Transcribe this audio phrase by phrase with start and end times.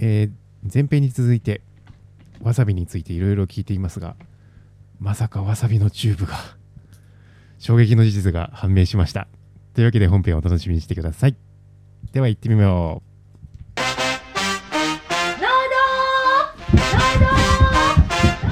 [0.00, 0.30] えー
[0.72, 1.62] 前編に続いて
[2.42, 4.14] わさびについていろいろ聞いていますが
[4.98, 6.36] まさかわさびのチューブが
[7.58, 9.26] 衝撃の事実が判明しました。
[9.74, 11.36] というわけで本編をお楽しみにしてください。
[12.12, 13.02] では行ってみよ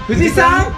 [0.06, 0.77] 富士山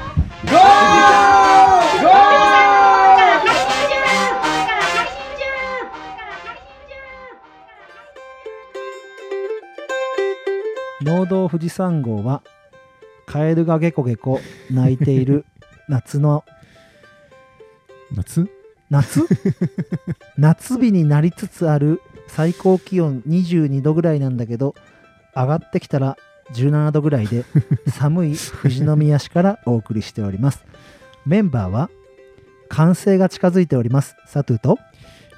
[11.11, 12.40] 農道富士山号は
[13.26, 14.39] カエルがゲコゲコ
[14.71, 15.44] 鳴いている
[15.89, 16.44] 夏の
[18.12, 18.48] う夏？
[18.90, 19.26] 夏？
[20.38, 24.76] 夏日になりつつある最高気温22度ぐらいなんだけど
[25.35, 26.16] 上がってきたら
[26.52, 27.44] 17度ぐらいで
[27.90, 30.64] 寒い富士宮市からお送りしております。
[31.27, 31.90] メンバーは
[32.69, 34.14] 完成が近づいております。
[34.27, 34.78] サトゥと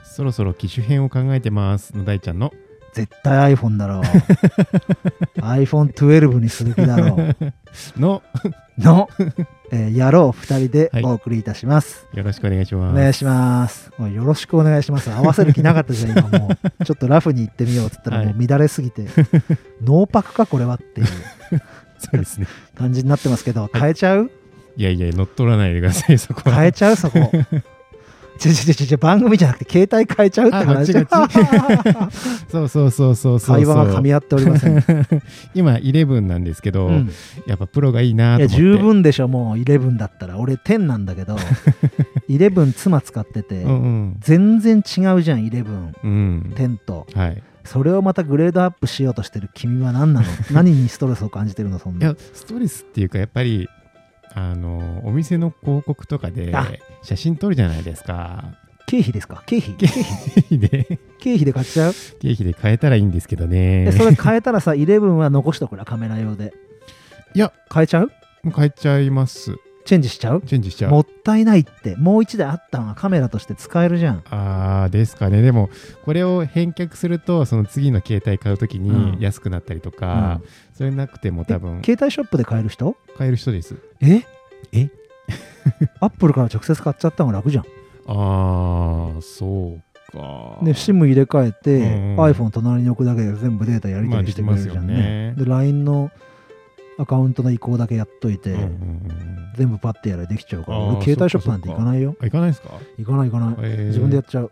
[0.04, 1.96] そろそろ機種編を考えてます。
[1.96, 2.52] の大ちゃんの
[2.92, 4.02] 絶対 iPhone だろう。
[5.40, 7.36] iPhone12 にする気だろう。
[8.00, 8.22] の。
[8.78, 9.08] の、
[9.70, 12.94] えー、野郎2人でお送りいたします、よろしくお願いします。
[12.94, 13.92] お願いします。
[13.98, 15.10] よろしくお願いします。
[15.10, 16.48] 合わせる気なかったじゃん今も
[16.80, 16.84] う。
[16.84, 19.02] ちょっとラフに行ってみようっつったらもう乱れすぎて、
[19.84, 21.06] ノーパクかこれはっていう。
[21.98, 22.46] そうですね。
[22.76, 24.30] 感じになってますけど変えちゃう？
[24.76, 26.56] いやいや乗っ取らないでくださいそこは。
[26.56, 26.96] 変えちゃう？
[26.96, 27.30] そこ
[28.38, 30.92] ちょちょちょ番組じゃなくて携帯変えちゃうって話。
[32.50, 34.84] そうそうそうそうそう会話が噛み合っておりません、う
[35.54, 37.10] 今11なんですけど、ん、
[37.46, 38.56] やっぱプロがいいなといや思って。
[38.56, 40.38] 十分でしょもう11だったら。
[40.38, 41.36] 俺10なんだけど
[42.28, 44.16] 11妻使ってて、うんうん。
[44.20, 46.52] 全然違うじゃん11うん。
[46.54, 47.42] 10とはい。
[47.64, 50.26] それをまたグレードアップしようとしてる君は何なの？
[50.50, 53.68] 何にストレスを感じてるのそんないやストレスっていうかやっぱり
[54.34, 56.68] あのお店の広告とかであ。
[57.02, 58.54] 写真撮るじゃないですか。
[58.86, 59.42] 経費ですか？
[59.46, 59.74] 経費？
[59.74, 60.98] 経経費費で。
[61.18, 61.92] 経費で買っちゃう？
[62.20, 63.84] 経費で変えたらいいんですけどね。
[63.86, 66.52] でそれ変えたらさ11は残しとくらカメラ用で。
[67.34, 67.52] いや。
[67.72, 68.10] 変えちゃう？
[68.42, 70.42] もう変えちゃいますチェンジしちゃう？
[70.42, 70.90] チェンジしちゃう。
[70.92, 71.96] もったいないって。
[71.96, 74.22] もう1台あったのがカメラとして使えるじゃん。
[74.30, 75.42] あーですかね。
[75.42, 75.70] でも
[76.04, 79.12] これを返却するとその次の携帯買うときうん。
[79.12, 80.40] に安くなったりとか、
[80.74, 82.96] それなくても多分携帯ショップで買える人？
[83.16, 83.76] 買える人です。
[84.00, 84.22] え？
[84.72, 84.88] え？
[86.00, 87.64] アップルから直接買っちゃった方が楽じゃん。
[88.06, 90.58] ああそうか。
[90.62, 95.34] で SIM 入れ替えて、うん iPhone 隣に置くだけで全部データやり取りしてくれるじゃんね,、ね。
[95.36, 96.10] で LINE の
[96.98, 102.16] アカウントの移行だけやっといて、うんうんうん全部パッてやればできちゃうから俺携帯ショップなんて行かないよ。
[102.20, 103.86] あ行かないですか、行かない行かない、えー。
[103.88, 104.50] 自分でやっちゃう。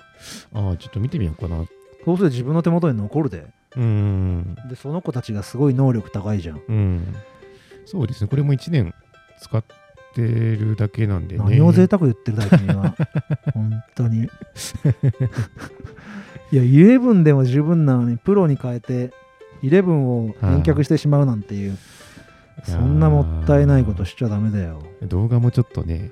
[0.53, 1.65] ああちょっと見てみようかな。
[2.05, 3.47] そうすると自分の手元に残るで。
[3.77, 7.15] うんでその子たちがすごい能力高いじゃん、うん。
[7.87, 8.29] そうですね。
[8.29, 8.93] これも1年
[9.41, 9.65] 使っ
[10.15, 11.45] てるだけなんでね。
[11.45, 12.95] 何を贅沢言ってるだ君は。
[13.55, 14.25] 本当に。
[16.53, 19.13] いや11でも十分なのにプロに変えて
[19.63, 21.79] 11を返却してしまうなんていう、
[22.65, 24.83] そんなもったいないことしちゃダメだよ。
[25.03, 26.11] 動画もちょっとね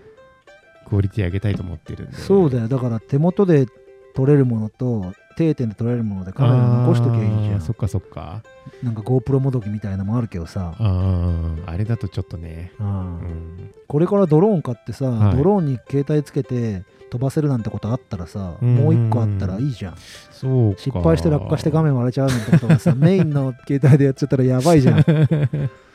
[0.89, 2.17] クオリティ上げたいと思ってるんで。
[2.17, 2.69] そうだよ。
[2.69, 3.67] だから手元で
[4.15, 7.61] 撮れるものと定点で撮れるものでカメラ残しときゃいいじゃん。
[7.61, 8.43] そっかそっか。
[8.83, 12.73] なんか GoPro もどきみたいなのもあるけどさ、あれだとちょっとね。
[12.81, 13.75] うんうん。
[13.87, 15.37] これからドローン買ってさ、はい。
[15.37, 19.95] ドローンに携帯つけて飛ばせるなんてことあったらさ、うんもう一個あったらいいじゃん。
[20.33, 20.81] そうか。
[20.81, 25.05] 失敗して落下して画面割れちゃうなんてことがさメインの携帯でやっちゃったらやばいじゃん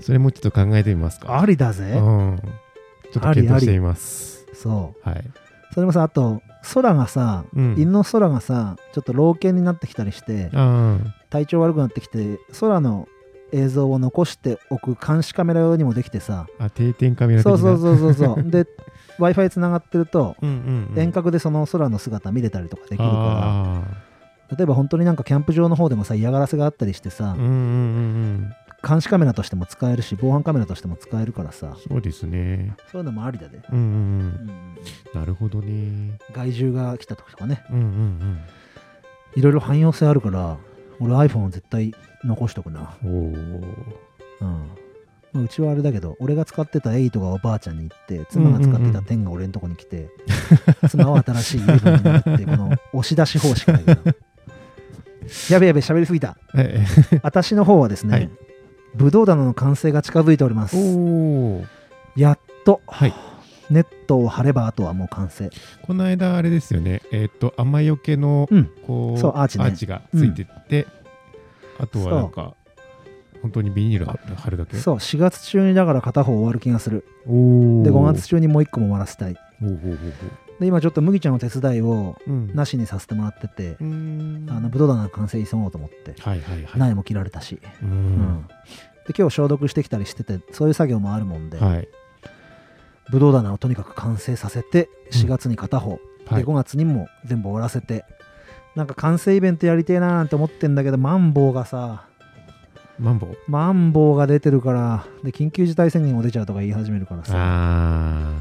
[0.00, 1.40] それもちょっと考えてみますか。
[1.40, 2.42] ありだぜ、うん。
[3.12, 4.46] ちょっと検討してみます。
[4.54, 5.08] そう。
[5.08, 5.24] はい。
[5.72, 6.42] それもさあと
[6.74, 7.74] 空がさ、うん。
[7.78, 10.98] 犬の空がさちょっと老犬になってきたりしてあ
[11.30, 13.06] 体調悪くなってきて空の
[13.52, 16.46] 映像を残しておく監視カメラ用にもできてさ。
[16.58, 18.42] ーあ定点カメラそうそうそうそうそう。
[18.50, 18.66] で
[19.18, 20.98] w i f i つながってるとうんうんうん。
[20.98, 23.82] 遠隔でその空の姿見れたりとかできるかあ
[24.50, 27.34] ら例えば本当になんかキャンプ場の方でもさ嫌がらせがあったりしてさ。
[27.36, 28.52] ーうんうんうんうん
[28.86, 31.76] 監視カメラとしても使えるし防犯カメラとしても使えるからさ。
[31.88, 32.76] そうですね。
[32.90, 33.90] そういうのもありだで、うんうんうん。
[33.90, 34.76] うん
[35.14, 36.18] なるほどね。
[36.32, 37.64] 害獣が来た時とかね。
[37.70, 38.40] うんうん
[39.34, 40.56] いろいろ汎用性あるから
[41.00, 41.94] 俺 iPhone を絶対
[42.24, 42.96] 残しとくな。
[43.02, 44.68] うんおおうん。
[45.32, 50.08] まあうちはあれだけど俺が使ってた8がおばあちゃんに行って妻が使ってた10が俺のとこに来て、
[50.88, 54.14] 妻は新しい11になるってこの押し出し方式だけど。
[55.50, 56.38] やべやべ喋りすぎた。
[56.54, 56.86] え。
[57.22, 58.30] 私の方はですね、はい
[58.94, 60.76] ブドウ棚の完成が近づいております。
[60.76, 61.64] おお
[62.16, 62.80] やっと。
[62.86, 63.14] はい。
[63.70, 65.50] ネットを貼ればあとはもう完成。
[65.82, 67.02] この間あれですよね。
[67.12, 68.70] えっ、と雨よけのうん。
[68.86, 69.92] こうそうアーチね。
[69.92, 70.86] がついてって、
[71.78, 72.54] あとはなんか
[73.42, 74.76] 本当にビニール貼るだけ？
[74.78, 77.04] そう4月中にだから片方終わる気がする。
[77.26, 79.34] おおで5月中にもう1個も終わらせたい。
[79.60, 82.54] ほうほうほうほで今ちょっと麦ちゃんの手伝いをうん。
[82.54, 84.46] なしにさせてもらってて、うーん。
[84.50, 86.78] あのブドウ棚の完成急ごうと思って、はいはいはい。
[86.78, 87.90] 苗も切られたし、ううん。
[87.90, 88.48] ん
[89.06, 91.88] で今日消毒してきたりしててそういう作業もあるもんで、はい。
[93.10, 95.20] ブドウ棚をとにかく完成させてうん。
[95.20, 96.42] 4月に片方、はい。
[96.42, 98.04] で5月にも全部終わらせて
[98.74, 102.04] なんか完成イベントやりてえなーなんて思ってんだけどマンボウがさ
[102.98, 103.36] マンボウ？
[103.46, 107.32] マンボウが出てるからで緊急事態宣言も出ちゃうとか言い始めるからさ。
[107.36, 108.34] あ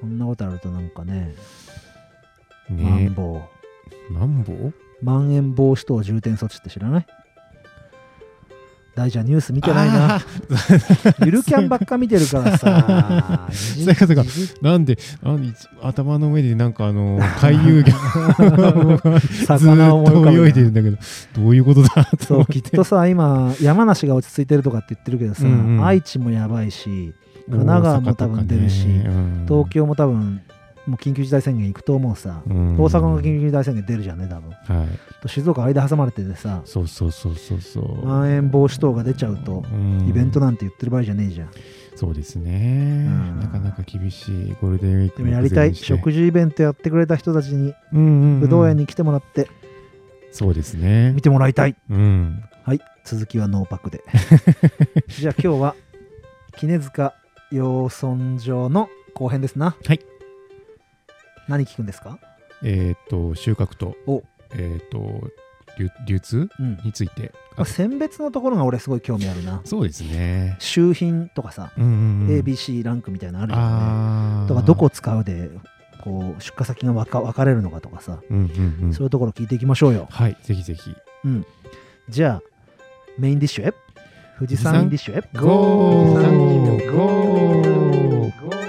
[0.00, 1.34] こんなことあるとなんかね
[2.70, 3.40] あマねンボ
[4.10, 4.12] ウ。
[4.12, 4.72] マンボウ？
[5.02, 7.06] まん延防止等重点措置って知らない？
[8.96, 10.20] 大ちゃんニュース見てないな。
[11.26, 13.48] ゆるキャンばっか見てるからさ。
[13.50, 14.22] そういうことか。
[14.62, 17.92] なんであいつ頭の上でなんかあの回遊魚
[19.46, 20.96] 魚を思い浮かべーっと泳いでるんだけど
[21.34, 22.60] どういうことだとそう思って。
[22.62, 27.12] きっとさ今山梨が落ち着いてるとかって言ってるけどさ、うんうん愛知もやばいし
[27.50, 30.40] 神奈川も多分出るしねうん東京も多分
[30.86, 32.76] もう緊急事態宣言行くと思うさ、うん。
[32.78, 34.50] 大阪の緊急事態宣言出るじゃんね多分。
[34.50, 34.88] はい。
[35.22, 38.06] と静岡間挟まれててさそうそうそうそうそう。
[38.06, 40.06] まん延防止等が出ちゃうとうん。
[40.08, 41.50] イベントなんて言ってる場合じゃねえじゃん。
[41.96, 43.04] そうですね。
[43.06, 43.40] うん。
[43.40, 49.48] なかなか厳しいゴールデンウィークでもやりたい食事事イベントやってくれた人たちにうんぶどう園に来てもらって
[50.32, 51.12] そうですね。
[51.14, 52.42] 見てもらいたい、うん。
[52.64, 54.02] はい続きはノーパックで。
[55.08, 55.76] じゃあ今日は
[56.56, 57.14] 杵塚
[57.52, 59.76] 養豚場の後編ですな。
[59.84, 60.00] はい
[61.48, 62.18] 何聞くんですか？
[62.62, 64.22] えっと収穫とお。
[64.56, 65.30] えっと
[65.78, 66.78] 流流通うん。
[66.84, 67.32] について。
[67.64, 69.60] 選別のところが俺すごい興味あるな。
[69.64, 70.56] そうですね。
[70.58, 73.58] 周品とかさ、ABC ランクみたいなのあるよ
[74.42, 75.50] ねとかどこ使うで
[76.02, 80.06] こう出荷先が分か分かれるのかとかさ、そういうところ聞いていきましょうよ。
[80.10, 80.94] はいぜひぜひ。
[81.24, 81.46] うん。
[82.08, 82.42] じゃあ
[83.18, 83.74] メインディッシュへ。
[84.38, 85.22] 富士山ディッシュへ。
[85.40, 86.24] ゴー。
[86.24, 88.63] 富士山ゴー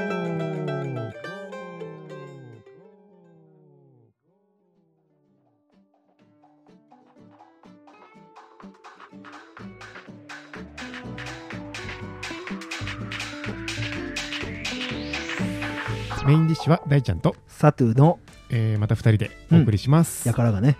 [16.25, 18.19] メインディッシュは大ちゃんと、サトゥの
[18.49, 20.27] えーまた2人でお送りします。
[20.27, 20.77] やからがね。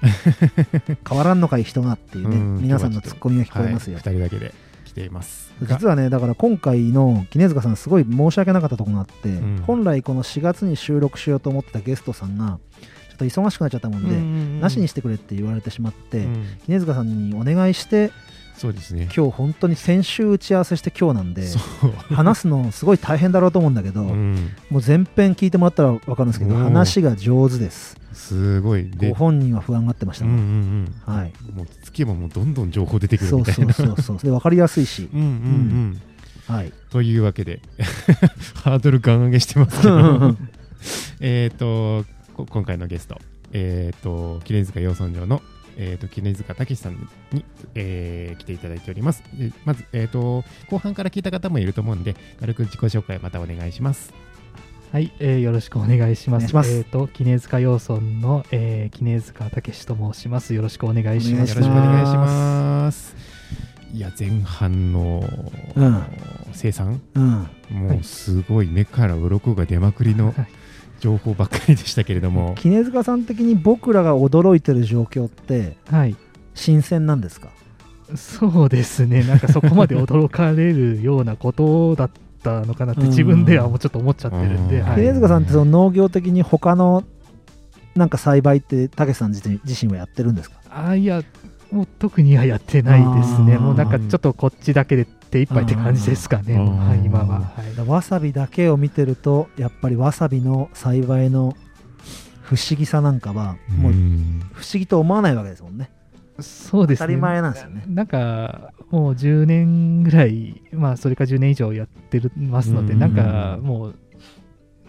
[1.08, 4.54] 変わらんのかい人がっていうねうん皆さんのツッコミが聞こえますよ、はい、2人だけで
[4.86, 5.54] 来ています。
[5.62, 9.62] が実はねだから今回の杵塚さんすごい申し訳なかったところがあって、ん。
[9.68, 12.60] 本来この4月に収録しようと思ってたゲストさんが
[13.10, 16.46] ちょっと忙しくなっちゃったもんで、なしにしてくれって言われてしまって、うん。
[16.68, 18.12] 杵塚さんにお願いして
[18.58, 19.10] そうですね。
[19.16, 27.98] 今日本当に先週打ち合わせして今日なんでそう、話すのすごい大変だろうと思うんだけど、うん、もう全編聞いてもらったら分かるんですけどうん話が上手です。
[28.14, 28.90] すごい。
[28.90, 30.26] でご本人は不安がってました。
[30.26, 31.14] うんうもん、んうん。
[31.14, 31.34] はい。
[31.54, 33.74] もうつけばもうどんどん情報出てくるそうみたいな。
[33.74, 35.10] そうそうそうで分かりやすいし。
[35.14, 36.02] うんうんうん。
[36.48, 36.72] はい。
[36.90, 37.60] というわけで
[38.64, 40.36] ハードルガン上げしてますけど。
[41.20, 43.20] えっとこ今回のゲスト。
[43.52, 45.42] えっ、と杵塚養豚場の
[45.78, 47.46] えー、と杵塚武さんに、
[47.76, 49.24] えー来ていただいております。
[49.34, 54.14] でまず、えー、と後半から聞いた方もいると思うんで、軽く自己紹介またお願いします。
[54.92, 56.54] はい、えーよろしくお願いします。
[56.54, 60.54] ますえっ、と、杵塚養豚の、えー、杵塚武と申します。
[60.54, 61.50] よろしくお願いします。
[61.50, 63.16] よろしくお願いします。
[63.94, 65.24] いや、前半の、
[65.76, 66.04] うん
[66.56, 70.48] 生産、うんもうはいすごい目から鱗が出まくりのはい
[71.06, 76.16] 情報ばっかりでしたけれども、 杵塚さん的に僕らが驚いてる状況ってはい、
[76.56, 77.50] 新鮮なんですか？
[78.16, 79.24] そうですね。
[79.24, 82.12] なんかそこまで驚かれるようなことだっ
[82.44, 83.08] たのかなってうん。
[83.10, 87.04] 自分ではもうちょっと思っちゃってるんで、杵塚さんってその農業的に他の
[87.96, 90.58] なんか栽培ってたけしさん自身自身はやってるんですか？
[90.70, 91.22] あいや、
[91.76, 93.58] もう特にはやってないですね。
[93.58, 96.58] もうなんかちょっとこっちだけで手一杯って感じですかね。
[96.58, 97.40] はい、今は。
[97.42, 101.54] はいわさびだけを見てるとやっぱりわさびの栽培の
[102.44, 105.92] 不思議さなんかはもううん不思議と思わないわけですもんね
[106.40, 107.04] そうですね。
[107.06, 113.96] 当たり前なんですよねなんかもう10年ぐらい、まあそれか10年以上やってるますので、うんなんかもう、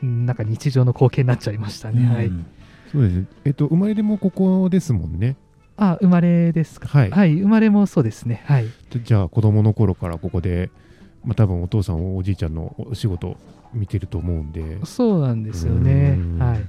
[0.02, 2.06] うんなんか日常の光景になっちゃいましたね。
[2.06, 2.26] はい。
[2.26, 2.46] うん
[2.92, 3.26] そうですね。
[3.44, 5.36] えっと、生まれでもここですもんね。
[5.76, 6.88] あ、生まれですか？
[6.88, 7.11] はい。
[7.11, 8.42] はい、生まれもそうですね。
[8.47, 8.64] はい。
[8.90, 10.71] でじゃあ、子供の頃からここで、
[11.25, 13.37] まあ、多分お父さん、おじいちゃんのお仕事
[13.75, 16.38] 見てると思うんで、そうなんですよねうん。
[16.38, 16.61] はい。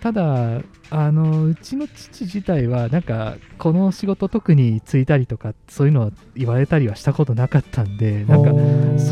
[0.00, 8.50] ただ、あの、うちの父自体は、なんか、この仕事特に就いたりとか、そういうのは言われたりはしたことなかったんで、なんか、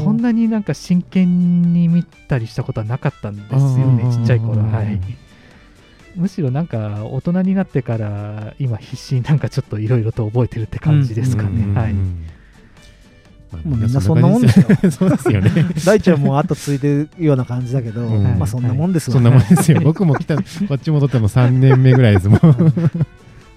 [0.02, 4.60] そんなになんか真剣に見たりしたことはなかったんですよねちっちゃい頃。
[4.62, 5.00] はい。
[6.14, 11.48] むしろなんか大人になってから今必死になんかちょっといろいろと覚えてるって感じですかね。
[11.64, 11.94] うんはい。
[13.64, 15.50] みんなそんなもんですよ そうですよね。
[15.84, 19.80] 大ちゃんも後ついてるような感じだけど、うんまあそんなもんですわそんなもんですよ。
[19.84, 20.42] 僕も来た、こ
[20.74, 22.38] っち戻っても3年目ぐらいですもん。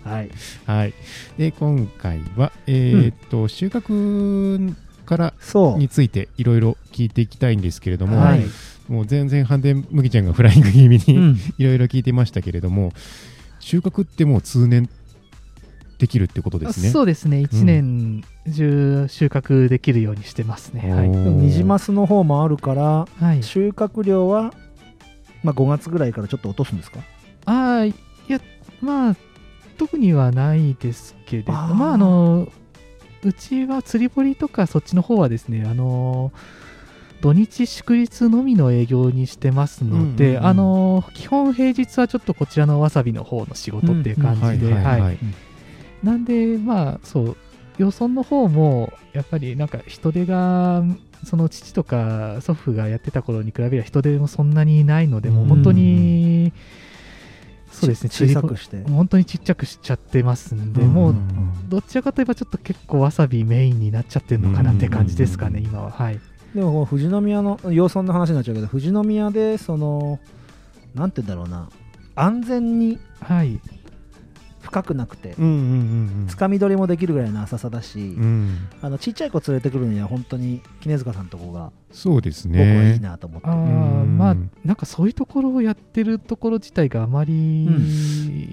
[0.04, 0.30] はい
[0.66, 0.94] はい。
[1.38, 4.74] で、今回は、えーっと、収穫
[5.06, 8.44] からそうについていろいろ聞いていきたいんですけれども、はい
[8.88, 11.38] もう全然半で麦ちゃんがフライング気味にうん。
[11.58, 12.94] いろいろ聞いてましたけれども、
[13.60, 14.90] 収穫ってもう通年
[15.98, 16.90] できるってことですね。
[16.90, 17.40] そうですね。
[17.40, 18.24] 1年
[18.54, 21.08] 中収穫できるようにしてますね、はい。
[21.08, 24.54] おーでもニジマスの方もあるからはい、収穫量は、
[25.44, 27.00] まあ、5月ぐらいからちょっと落とすんですか？
[27.46, 27.94] あーい
[28.28, 28.40] や
[28.82, 29.16] まあ
[29.78, 32.48] 特にはないですけれどまああの
[33.24, 36.32] うちは釣り堀とかそっちの方はですねあの
[37.26, 40.46] 土日祝日のみの営業にしてますので、うんうんうん。
[40.46, 44.76] あの基本平日はちょっとこちらのわさびの方の仕事っていう感じで、
[46.04, 47.38] なんでまあそう
[47.80, 50.84] 養豚の方もやっぱりなんか人手が
[51.24, 56.54] その父とか祖父がやってた頃に比べれば人手もそんなにないので、もう本当に
[57.72, 58.84] そうですね小さくして。
[58.84, 61.16] 本当にちっちゃくしちゃってますんで、うんもう
[61.70, 65.66] どちらかといえばちょっと結構わさびメインになっちゃってるのかなって感じですかね、うん。
[65.66, 65.90] 今は。
[65.90, 66.20] はい
[66.56, 70.20] でもこの富士宮の養豚の話になっちゃうけど富士宮でその
[70.96, 71.70] なんて言うんだろうな。
[72.16, 73.60] 安全にはい。
[74.62, 75.36] 深くなくて。
[76.28, 83.00] つかみ取りもできるぐらいの浅さだし、うん、あのちっちゃい子連れてくるには本当に杵塚さんとこがそうです僕はいいね。
[83.00, 83.48] なと思って。
[83.50, 87.66] あまあなんかそういうところをやってるところ自体があまり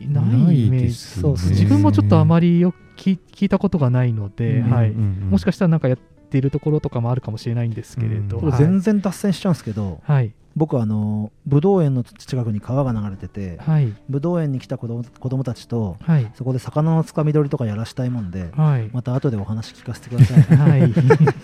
[0.08, 4.90] ないイメージ、すそう自分もちょっとあまり、りよく聞聞いたことがないので、うんはい。
[4.90, 8.50] もしかしたらなんかやっているところとかもあるかもしれないんですけれど、うん。
[8.52, 10.32] 全然脱線しちゃうんですけど、はい。
[10.54, 13.94] 僕はあの武道園の近くに川が流れててはい。
[14.08, 16.30] 武道園に来た子供子供たちとはい。
[16.34, 18.90] そこで魚のつかみ取りとかやらしたいもんではい。
[18.92, 20.92] また後でお話聞かせてくださいはい。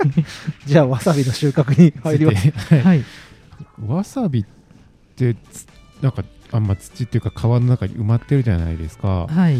[0.66, 2.50] じゃあわさびの収穫に入ります。
[2.75, 2.80] はい。
[2.83, 3.04] はい。
[3.87, 4.45] わさびっ
[5.16, 5.66] てつ
[6.02, 9.26] なんかあんま土っていうか川の中に埋まってるじゃないですか。
[9.26, 9.57] はい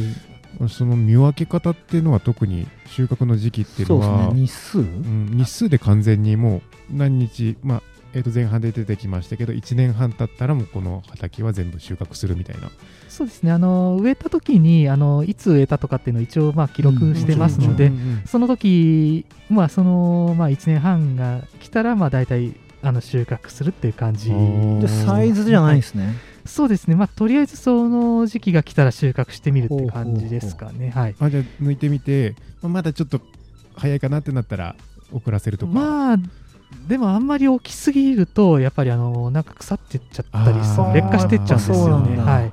[0.67, 4.41] その見分け方っていうのは特に収穫の時期っていうそうですのはね。
[4.41, 4.79] 日数？
[4.79, 7.83] うん、日数で完全にもう何日、まあ
[8.15, 12.71] えー、と前半で出てきましたけど1年半経ったらもうこの畑は全部収穫するみたいな。
[13.09, 13.53] そうですね。
[13.53, 24.33] あの植えた時にあのいつ植えたとかっていうのを一応まあ記録してますので、うんうんうんその時まあそのまあ1年半が来たらまあ大体あの収穫するっていう感じ
[25.05, 26.15] サイズじゃないんですね
[26.49, 26.97] そうですね。
[26.97, 30.91] まあとりあえずその時期が来たら収穫してみるって感じですかね。
[30.91, 31.15] はい。
[31.21, 33.21] あじゃあ抜いてみて、まあまだちょっと
[33.77, 34.75] 早いかなってなったら
[35.13, 36.17] 遅らせるとか、まあ
[36.89, 42.25] でもあんまり大きすぎるとやっぱりあのなんか腐ってっちゃったり劣化してっちゃうんですそうよなんだ。
[42.25, 42.53] ねはい。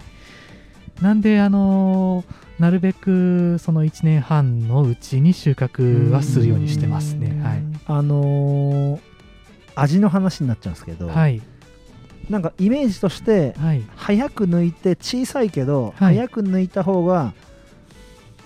[1.02, 2.24] なんであの
[2.60, 7.42] なるべくその1年半のうちに収穫はするようにしてますね。
[7.42, 7.64] はい。
[7.88, 9.00] あのー
[9.78, 11.42] 味の話になっちゃうんですけど、はい
[12.30, 13.84] なんかイメージとしてはい。
[13.96, 16.16] 早く抜いて小さいけど、はい。
[16.16, 17.34] 早く抜いた方が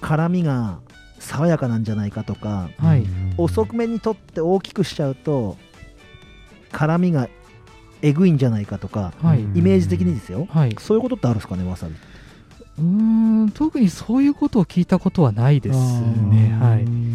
[0.01, 0.79] 辛みが
[1.19, 3.01] 爽やかなんじゃないかとか、はい。
[3.01, 5.55] うん遅めに取って大きくしちゃうと
[6.73, 7.29] 辛みが
[8.01, 9.13] えぐいんじゃないかとか
[9.55, 10.75] イメージ的にですよ、はい。
[10.79, 11.95] そういうことってあるんですかねわさび
[12.79, 16.57] うーん特にそういうことを聞いたことはないですね。
[16.59, 17.09] はい。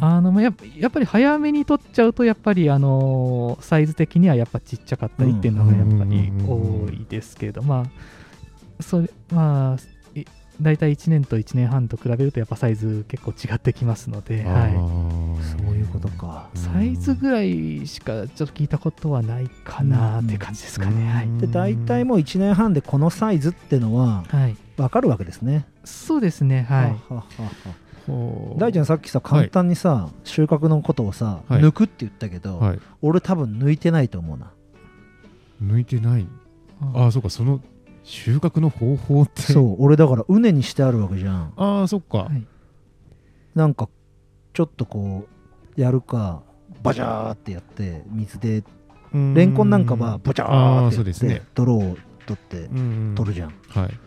[0.00, 10.24] あのまあやっぱやっぱり早めに取っちゃうとやっぱりあのサイズ的にはやっぱちっちゃかったりっていうのがやっぱり多いですけど、まあそれまあい
[10.60, 16.48] 大体1年と1年半と比べるとやっぱサイズ結構違ってきますので、あはーそういうことか。
[16.54, 21.10] い、サイズぐらいしかちょっと聞いたことはないかなって感じですかね。
[21.10, 21.28] はい。
[21.40, 25.66] で大体もう1年半でこのサイズってのははい、分かるわけですね。
[25.84, 26.66] そうですね。
[26.68, 26.90] はい。
[27.08, 27.24] ははは
[28.56, 31.60] 大ちゃんさっきさ簡単にさ、収穫のことをさ、はい。
[31.60, 34.52] 抜くって言ったけど、はい、俺多分抜いてないと思うな。
[35.60, 36.28] 抜いてない？
[36.94, 37.60] ああそうかその
[38.04, 39.42] 収穫の方法って。
[39.42, 41.52] そう俺だから畝にしてあるわけじゃん。
[41.56, 42.44] ああそっか、はい。
[43.56, 43.88] なんか
[44.52, 45.26] ちょっとこ
[45.76, 46.42] うやるか
[46.82, 48.62] バジャーってやって水で
[49.12, 49.34] うん。
[49.34, 51.42] レンコンなんかはボチャあーーってやってそうですね。
[51.54, 53.14] 泥を取ってうん。
[53.16, 54.00] 取るじゃん、はい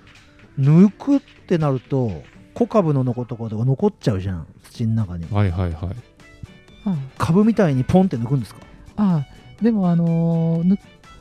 [0.59, 2.23] 抜くってなると
[2.53, 4.47] 小株の残ところが残っちゃうじゃん。
[4.63, 5.25] 土の中に。
[5.31, 5.95] はいはいはい。
[6.85, 8.61] あ株みたいにポンって抜くんですか？
[8.97, 9.63] ああ。
[9.63, 10.77] でもあのーぬ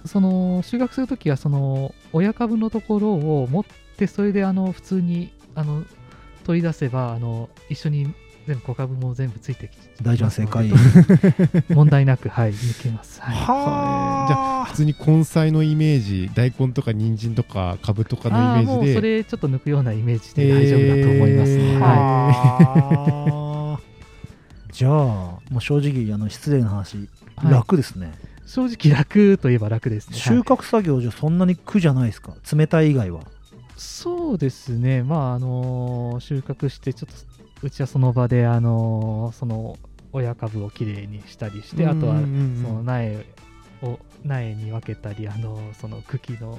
[0.07, 3.65] その収穫するときはその親株のところを持っ
[3.97, 5.85] てそれであの普通にあの
[6.45, 8.15] 取り出せばあの一緒に
[8.49, 9.71] 全部小株も全部ついてき
[10.03, 10.73] 大ちゃん正解。
[11.69, 21.87] 問題なくはい抜けます、はい、はじゃあ普通に根菜のイメージ大根とか人参とかカブとかのイメああもうそージでれちょっと抜くようなイメージで大丈夫だと思いますね、えーは
[23.35, 23.81] は
[24.73, 26.97] じゃあもう正直あの失礼な話、
[27.37, 27.53] はい。
[27.53, 28.13] 楽ですね。
[28.47, 30.17] 正直楽といえば楽ですね。
[30.17, 32.35] 収穫作業じゃそんなに苦じゃないですか？
[32.55, 33.23] 冷たい以外は。
[33.77, 37.28] そうですね、まああのー収穫して、ちょっと
[37.63, 39.79] うちはその場で、あのーその
[40.11, 43.27] 親株をきれいにしたりして、あとはその苗
[43.83, 46.59] を苗に分けたり、あのーその茎の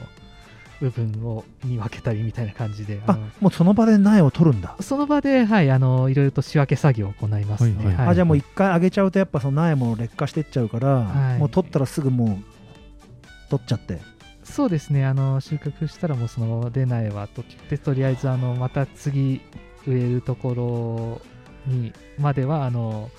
[0.79, 7.65] 部分をに分けたりみたいな感じで、あもうその場で苗を取るんだ、その場で、はい、あのいろいろと仕分け作業を行います。
[7.67, 7.75] ね。
[7.77, 7.95] はいはい。
[7.95, 8.07] はい。
[8.09, 11.37] あじゃあもう一回あげちゃうとやっぱその苗も劣化してっちゃうから、はい。
[11.39, 13.99] もう取ったらすぐもう取っちゃって。
[14.43, 19.41] そうですね、あの収穫したらもうその場で苗は取って、とりあえずあのまた次
[19.89, 21.21] 植えるとこ
[21.67, 23.09] ろにまではあの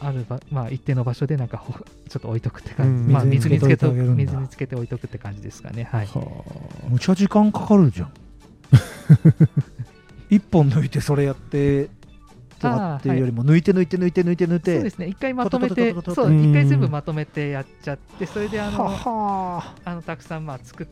[0.00, 5.84] あるば、まあ、一定の場所でなんかほちょっと置いとくって感じ、うんまあ、水につけて水につけて置いとくって感じですかね。
[5.84, 6.20] はい、は
[6.88, 8.12] むちゃ時間かかるじゃん。
[10.30, 11.88] 一本抜いてそれやって
[12.58, 16.50] とかっていうよりも抜いて抜いて抜いて抜いて抜いそうてですね、一回まとめて、そう、うん。
[16.50, 20.86] 一回全部まとめてやっちゃって、それであの、あのたくさんまあ作っ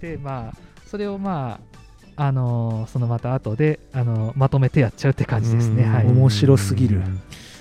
[0.00, 0.56] て、まあ、
[0.86, 1.81] それをまあ、
[2.16, 5.84] あのそのまた後であのまとめてやっちゃうって感じですね。
[5.84, 5.92] うん。
[5.92, 7.00] はい、面白すぎる。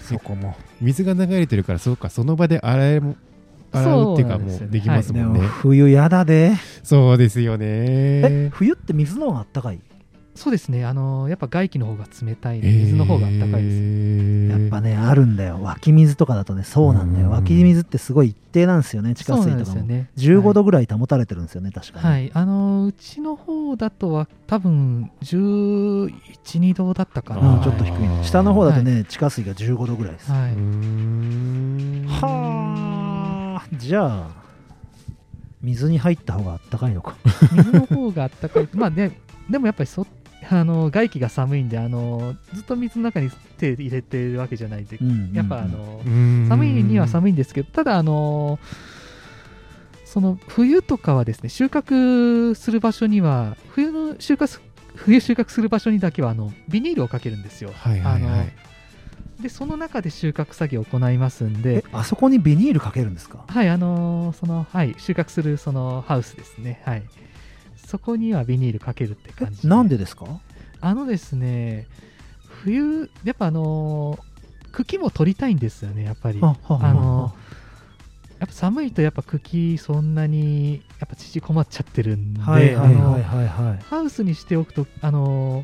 [0.03, 0.55] そこも。
[0.81, 3.15] 水が流れてるからそうかその場で洗えも
[3.71, 5.41] 洗うっていうかもそうできますでもんね。
[5.41, 6.53] も冬やだで
[6.83, 9.79] そうですよえね冬って水の方があったかい？
[10.33, 14.59] そうですね、あのやっぱ外気の方が冷たい水の方が暖かいです。
[14.61, 15.61] やっぱねあるんだよ。
[15.61, 17.27] 湧き水とかだとねそうなんだよ。
[17.27, 17.33] うん。
[17.33, 19.13] 湧き水ってすごい一定なんですよね。
[19.13, 20.09] 地下水とかも、ですよね。
[20.17, 26.09] 15度ぐらい保たれてるんですよね確かに、はい、あのうちの方だとは多分11、
[26.43, 27.59] 2度だったかうな。
[27.59, 28.23] んちょっと低いね。
[28.23, 30.51] 下の方だとね、地下水が15度ぐらいです、うーはい。
[30.53, 32.07] ん。
[32.07, 33.75] はあ。
[33.77, 34.29] じゃあ
[35.61, 37.15] 水に入った方があったかいのか。
[37.51, 38.69] 水の方が暖かい。
[38.73, 39.19] まあね、
[39.49, 40.07] でもやっぱりそ
[40.59, 48.59] あの外気が寒いんであの、ずっと水の中に手入れてるわけじゃないんで、うんやっぱあうんの、寒寒いには寒いんですけど、ただ、あの
[50.05, 54.61] その冬とかはですね、収穫する場所には、冬の収穫す、
[54.95, 57.71] 冬収穫する場所にだけはあのビニールをかけるんですよ。
[57.73, 58.45] はいはいはいあの
[59.41, 63.45] で、その中で収穫作業を行いますんえで、あそこにビニールかけるんですか？
[63.47, 66.81] はい、あのその、はい、収穫するそのハウスですね。
[66.85, 67.03] はい。
[67.91, 70.25] そこにはビニールかけるってえ感じなんでですか？
[70.79, 71.87] あのですね、
[72.63, 74.17] 冬、やっぱあの
[74.71, 76.39] 茎も取りたいんですよね、やっぱり。
[76.41, 77.33] あはあの
[78.39, 82.39] やっぱ寒いとやっぱ茎そんなにやっぱ縮こまっちゃってるんで、
[83.89, 85.63] ハウスにしておくとあの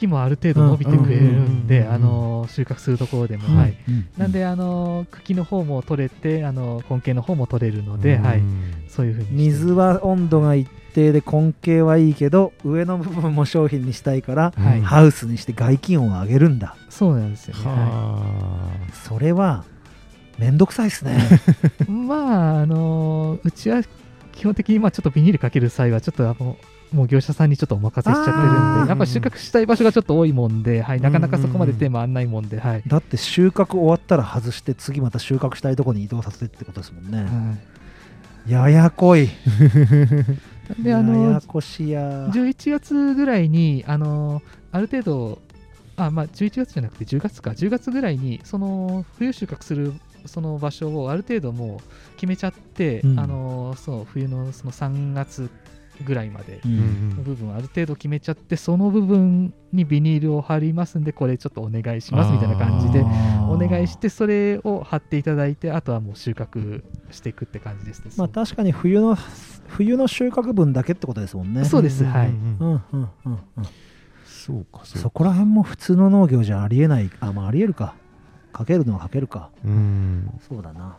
[0.00, 3.56] 茎もある程度伸びてくれるんで、あの収穫するところでも、うん。
[3.56, 3.76] はい。
[3.88, 4.08] うん。
[4.16, 8.22] なんであの茎の方も取れてあの根茎の方も取れるので、うん。
[8.24, 8.42] はい、
[8.88, 14.80] そういうふうに水は温度が一定で根茎はいいけど上の部分も商品にしたいからはい。
[14.80, 16.76] ハウスにして外気温を上げるんだ。
[16.88, 17.64] そうなんですよね。
[17.64, 19.64] ははそれは
[20.38, 21.18] めんどくさいですね。
[21.86, 23.82] い、 まああのうちは
[24.32, 26.56] 基本的にまあちょっとビニールかける際はちょっとあの
[26.92, 28.82] もう業者さんにちょっとお任せしちゃってるんあー。
[28.84, 32.82] で、やっぱ収穫したい場所がちょっと多いもんで、はい、なかなかそこまで手回んないもんで、はい。
[32.86, 37.22] だって収穫終わったら外して次また収穫したいところに移動させてってことですもんね。
[37.22, 37.54] は
[38.46, 38.50] い。
[38.50, 39.28] ややこい。
[40.82, 42.28] で、あやのや、こしや。
[42.28, 45.38] 11月ぐらいに、あの、ある程度、
[45.96, 49.92] あ、まあ、11月じゃなくて10月か、10月ぐらいに、その、冬収穫する、
[50.26, 53.18] その場所をある程度もう決めちゃって、うん。
[53.18, 55.50] あの、そう、冬のその3月
[56.04, 63.00] ぐらいまで部分をある程度決めちゃって、その部分にビニールを貼りますんで、これちょっとお願いしますみたいな感じで、
[63.48, 68.12] お願いして、それを貼っていただいて、あとはもう収穫していくって感じですね。
[68.16, 69.16] まあ確かに冬の
[69.68, 71.64] 冬の収穫分だけってことですもんね。
[71.64, 72.28] そうですはい。
[72.28, 73.08] うんうんうん。
[73.26, 73.68] うんうん
[74.24, 77.10] そうかそうそこら辺も普通の農業じゃありえない。
[77.20, 77.94] あまあありえるか。
[78.52, 79.50] かけるのはかけるか。
[79.64, 80.30] うん。
[80.48, 80.96] そうだな。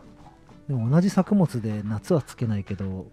[0.68, 3.06] でも同じ作物で夏はつけないけど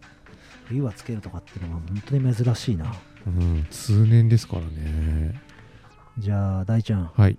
[0.70, 2.94] 冬はつけるとかっていうのは本当に珍しいな。
[3.28, 5.40] うん通年ですからね。
[6.20, 7.12] じゃあ大ちゃん。
[7.16, 7.38] はい。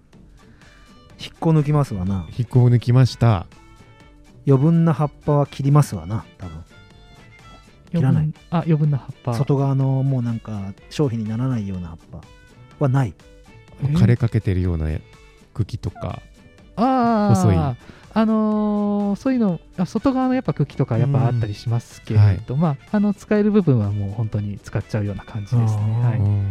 [1.21, 2.27] 引っこ抜きますわな。
[2.37, 3.47] 引っこ抜きました。
[4.47, 6.64] 余分な葉っぱは切りますわな多分。
[7.93, 8.25] 切らない。
[8.25, 9.35] 余分あ、余分な葉っぱ。
[9.35, 12.21] 外側のもうなんか商品にならないような葉っぱ
[12.81, 13.14] はない
[13.83, 14.87] えー枯れかけてるような
[15.55, 16.21] 茎とか
[17.35, 17.57] 細い。
[18.12, 25.83] あのーそういうの、あ外側のやっぱ茎とかやっぱあったりしますけれど、まあ、あの使える部分はもう本当に使っちゃうような感じですね。
[26.03, 26.51] はい、うん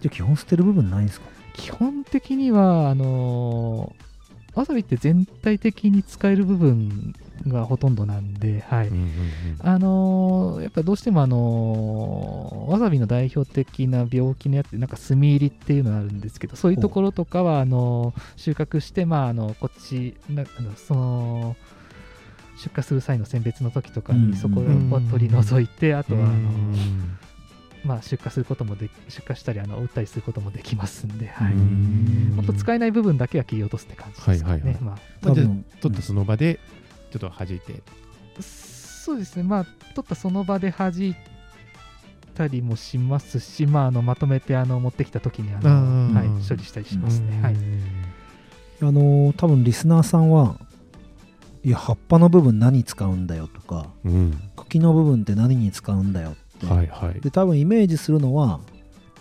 [0.00, 1.26] じゃあ基本捨てる部分ないんですか？
[1.54, 7.14] 基本的には、あのーわさびって全体的に使える部分
[7.46, 8.88] がほとんどなんで、はい。
[8.88, 9.10] うんうんうん。
[9.60, 21.56] あのーやっぱどうしても、あのーわさびの代表的な病気のやつなんか炭入りっていうのがあるんですけどそういうところとかはあのー収穫して、まあ、あのこっちなあのその
[22.56, 24.64] 出荷する際の選別の時とかうんにそこを
[25.10, 27.18] 取り除いて、あとはあのうん
[27.84, 34.52] まあ、出荷することもで出荷したりあの売ったりすることもできますんで、はい、うん本当使えない部分だけは切り落とすって感じですかね。
[34.52, 34.82] はいはいはい。
[34.82, 35.64] まあまあじゃあ多分。
[35.80, 36.60] 取ったその場で
[37.12, 37.82] ちょっと弾いて。
[38.40, 41.16] そうですね、まあ、取ったその場で弾い
[42.34, 47.42] たりもしますし、まあ、あのまとめてあの持ってきた時にあのはい、処理したりしますね。
[47.42, 47.56] はい、
[48.80, 50.56] あのー多分リスナーさんは
[51.64, 54.40] いや葉っぱの部分何使うんだよとかうん。
[54.56, 57.20] 茎の部分って何に使うんだよって、はいはい。
[57.20, 58.60] で多分イメージするのは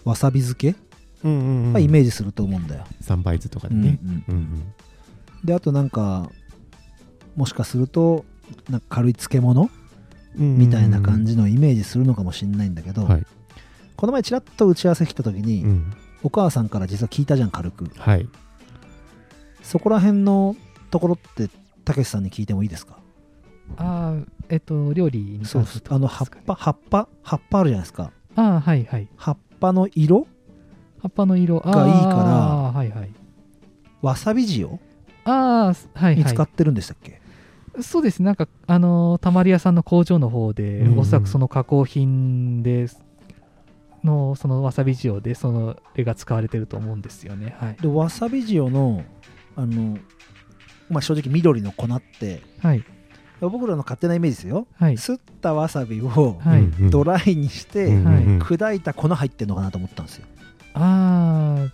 [0.04, 0.76] わさび漬け
[1.24, 1.74] うんうんうん。
[1.74, 4.24] がイメージすると思うんだよ、三倍図とかでうんねうん。
[4.28, 4.74] うんうん。
[5.44, 6.30] であとなんか
[7.36, 8.26] もしかすると
[8.70, 9.70] なんか軽い漬物
[10.38, 10.58] うん。
[10.58, 13.26] みたいな感じのイメージするのかもしれないんだけど、はい。
[13.98, 15.94] この前ちらっと打ち合わせ来た時に、うん。
[16.24, 17.90] お母さんから実は聞いたじゃん軽く。
[17.98, 18.28] はい。
[19.62, 20.56] そこら辺の
[20.90, 21.50] ところって
[21.84, 22.98] たけしさんに聞いてもいいですか？
[23.78, 25.84] あーえっと、料理にそう関す。
[25.90, 28.12] あの葉っぱ葉っぱ葉っぱあるじゃないですか。
[28.36, 29.08] あーはいはい。
[29.16, 30.28] 葉っぱの色？
[31.02, 31.60] 葉っぱの色。
[31.60, 33.12] がいいからはいはい。
[34.02, 34.80] わさび塩？
[35.24, 36.34] ああ、はいにはい。
[36.34, 37.21] 使ってるんでしたっけ、
[37.80, 42.88] そうですね、なんか、あのー、たまり屋さんの工場の方で、うんうんおそらくその加工品で、
[44.04, 47.56] の、そのわさび塩で、その絵が使われてると思うんですよね。
[47.60, 47.76] はい。
[47.82, 49.04] でわさび塩の
[49.56, 49.98] あの、
[50.90, 52.84] まあ、正直緑の粉ってはい。
[53.40, 54.98] 僕らの勝手なイメージですよはい。
[54.98, 56.40] すったわさびを
[56.92, 60.28] ドライにして、砕いた粉入ってんのかなと思ったんですよ
[60.74, 61.72] ああ、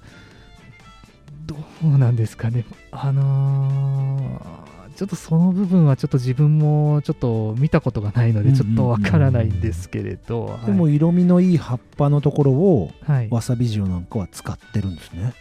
[1.45, 2.65] どうなんですかね。
[2.91, 10.65] あのーちょっとその部分はちょっと自分もちょっと見たことがないので、ちょっとわからないんですけれど、はい。
[10.65, 15.33] でも色味のいい葉っぱのところをはい、わさび塩なんかは使ってるんですね。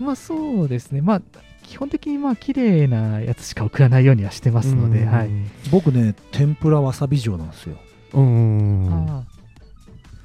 [0.00, 1.22] まあそうですね、まあ
[1.62, 5.08] 基本的にまあ綺麗なやつしか送らないようにはしてますので、うん。
[5.08, 5.30] はい。
[5.70, 7.76] 僕ね天ぷらわさび塩なんですよ。
[8.12, 9.24] うんうんうんあ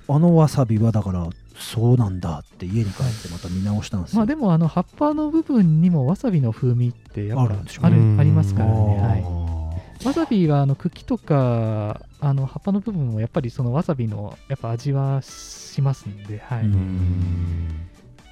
[0.07, 1.29] あのわさびはだから
[1.62, 7.95] そうなんだって家に帰ってまた見直したんですよ、ーまあでもあの葉っぱの部分にもわさびの風味ってやっぱあるんでしょうあね。
[7.97, 8.74] るありますからね。
[9.00, 10.06] はい。
[10.06, 16.63] わさびはあの茎とかあの葉っぱの部分もやっぱりそのわさびのやっぱ味はしますんで、はい。
[16.63, 17.88] うん。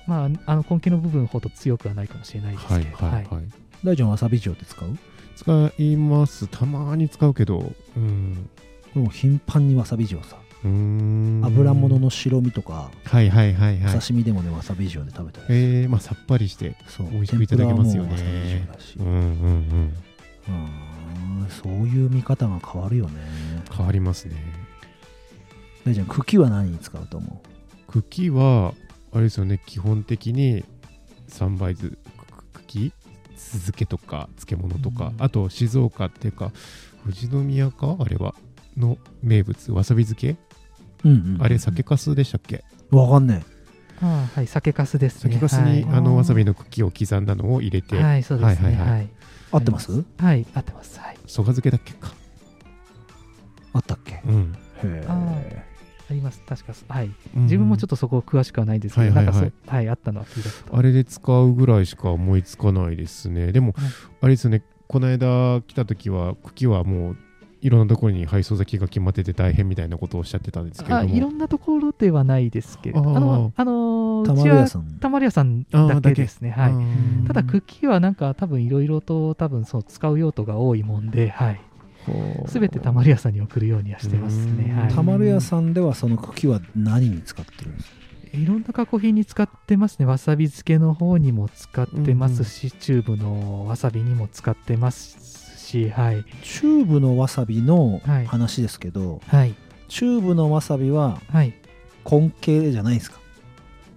[0.08, 3.44] まあ、あの根気の部分ほど強くはないかもしれないですけはいはいはい。
[3.84, 4.98] 大ちゃんわさび塩って使う？
[5.36, 6.48] 使います。
[6.48, 7.72] たまに使うけど。
[7.96, 8.50] うん。
[8.96, 14.00] もう頻繁にわさび塩さ油物の白身とかはいはいはいはい。
[14.00, 16.76] 刺身でもねわさび塩で食べたりえー、まあさっぱりして
[17.12, 18.68] 美味しくいただけますよね。
[18.98, 19.94] うんうんうん。
[20.48, 20.52] う
[21.46, 21.48] ん。
[21.50, 23.22] そういう見方が変わるよね。
[23.72, 24.36] 変わりますね。
[25.86, 27.42] 大ちゃん茎は何に使うと思
[27.88, 28.74] 茎は
[29.14, 30.66] あれですよね基本的に
[31.28, 31.98] 三倍酢く
[32.68, 32.92] 茎？
[33.36, 35.24] 酢漬けとか漬物とか、うん。
[35.24, 36.52] あと静岡っていうか
[37.04, 37.96] 富士宮か？
[37.98, 38.36] あれは？
[38.78, 39.72] の名物。
[39.72, 40.38] わさび漬け、
[41.04, 42.64] う、うんうん、あれ酒粕でしたっけ？
[42.92, 43.44] わかんね
[44.02, 45.34] あーはい、酒粕ですね。
[45.34, 45.98] 酒粕に、はい。
[45.98, 48.68] あのわさびの茎を刻んだのを入れて、はい、そうですね。
[48.68, 49.00] はいはいはい。
[49.00, 49.10] はい。
[49.52, 50.04] 合ってます？
[50.18, 51.00] はい、合ってます。
[51.00, 51.18] はい。
[51.26, 52.14] 蘇我漬けだっけか。
[53.74, 54.22] あったっけ？
[54.26, 55.06] うん、え。
[56.10, 56.42] あります。
[56.48, 57.12] 確か、はい。
[57.36, 59.36] 自分もちょっととそこ詳しくはないですけど、はいはいはい。
[59.36, 60.78] なんかそう、はい、あったのは聞いたこと。
[60.78, 63.52] あれで使うぐらいしか思いつかないですね。
[63.52, 63.86] でも、うん。
[64.22, 64.64] あれですよね。
[64.88, 67.18] この間来た時は茎はもう
[67.62, 76.52] いろんなところに配送先が決まってて大変みたいなことをおっしゃってたんですけどもいろんなところではないですけれど、あの、あのうちはたまる屋さんたまる屋さんだけですね。
[76.52, 76.72] はい。
[76.72, 81.62] うんただ、茎はなんか多分いろいろと多分そう使う用途が多いもんで、はい。
[82.48, 84.66] すべてたまる屋さんに送るようにはしてますね。
[84.72, 84.94] うんはい。
[84.94, 88.00] たまる屋さんではその茎は何に使ってるんですか？
[88.32, 90.06] いろんな加工品に使ってますね。
[90.06, 95.39] わさび漬けの方にも使ってますし、チューブのわさびにも使ってます
[95.70, 96.26] し、はい。
[96.44, 99.54] チューブのわさびのはい話ですけど、はい。
[99.88, 101.54] チューブのわさびははい。
[102.10, 103.20] 根茎じゃないですか？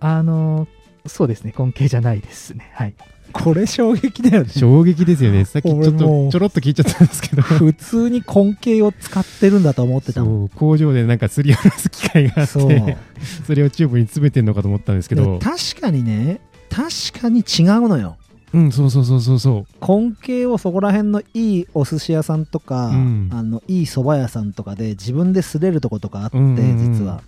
[0.00, 0.68] あのー
[1.08, 1.52] そうですね。
[1.58, 2.70] 根茎じゃないですね。
[2.74, 2.94] はい。
[3.32, 12.98] これ衝撃だよね衝撃ですよねさっきちょっとちょろっと聞いちゃったんですけど普通に根茎を使ってるんだと思ってたもんそう工場でなんかすりおろす機械があっそうて
[13.46, 18.18] それをチューブに詰めてんのかと思ったんですけでども確かにね確かに違うのよ
[18.54, 19.86] うんそうそうそうそうそう。
[19.86, 23.30] 根茎をそこら辺のいいお寿司屋さんとか、うん。
[23.32, 26.92] あのいい蕎麦屋さんとかで自分ですれるとことかあって、うんうんうん。
[26.92, 27.22] 実は。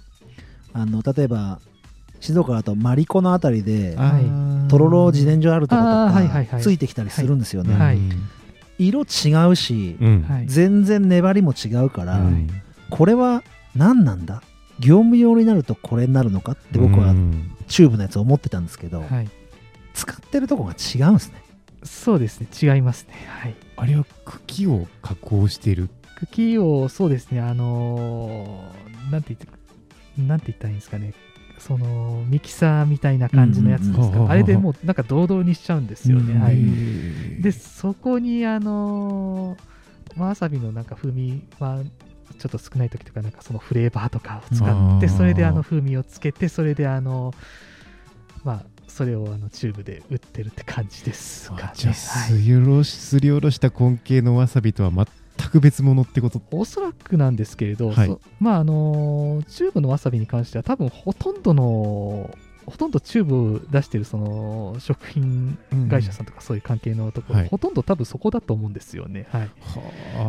[0.72, 1.60] あの例えば
[2.20, 4.20] 静岡だとマリコのあたりでは
[4.66, 4.68] い。
[4.68, 6.62] とろろ自然薯あるとことあーはいはいかはい。
[6.62, 7.96] ついてきたりするんですよね、はい。
[7.96, 8.10] うん
[8.76, 10.22] 色違うし、うん。
[10.22, 10.46] はい。
[10.48, 12.48] 全然粘りも違うから、うん
[12.90, 13.42] これは
[13.74, 14.42] 何なんだ？
[14.78, 17.50] 業務用になるとこれになるのかって僕はうん。
[17.68, 19.28] チューブのやつ思ってたんですけど、はい
[19.94, 21.42] 使ってるとこが違うんですね。
[21.82, 22.48] そうですね。
[22.60, 23.14] 違いますね。
[23.26, 23.54] はい。
[23.76, 25.88] あれは茎を加工してる。
[26.18, 27.40] 茎をそうですね。
[27.40, 29.46] あのーなんて言って
[30.20, 31.14] なんて言ったらいいんですかね。
[31.58, 37.42] そのミキサーみたいな感じのやつですうんうんあれでもうなんか堂々にしちゃうんですよね、うんはい。
[37.42, 41.82] でそこにあのーわさびのなんか風味は
[42.38, 47.32] ちょっと少ない時とかなんかそのフレーバーとかを使ってそれであの風味をつけてそれであの
[48.44, 51.62] まあそれをあのチューブで売ってるって感じですかね。
[51.64, 55.06] あじゃあはいすりおろしすりおろした根茎のわさびとは全
[55.50, 56.40] く別物ってこと？
[56.52, 58.06] おそらくなんですけれど、はい。
[58.06, 62.30] そまああのーチューブのわさびに関しては多分ほとんどの
[62.66, 65.58] ほとんどチューブを出してるその食品
[65.90, 67.48] 会社さんとかそういう関係のところ、はい。
[67.48, 69.26] ほとんど多分そこだと思うんですよね。
[69.30, 69.48] はい、は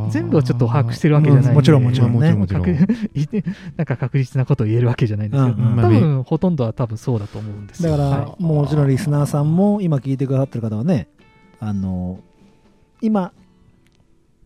[0.08, 0.12] あ。
[0.12, 2.65] 全部をちょっと把握してるわけじゃないんで、もちろんもちろんもちろんもちろん。
[3.78, 5.80] なんか確実なことを言えるわけじゃないんですけど、うんうん。
[5.82, 7.91] 多分ほとんどは多分そうだと思うんですよ。
[7.91, 8.43] だから、はい。
[8.43, 11.08] もちろんリスナーさんも今聞いてくださってる方はね
[11.60, 12.19] あの
[13.02, 13.32] 今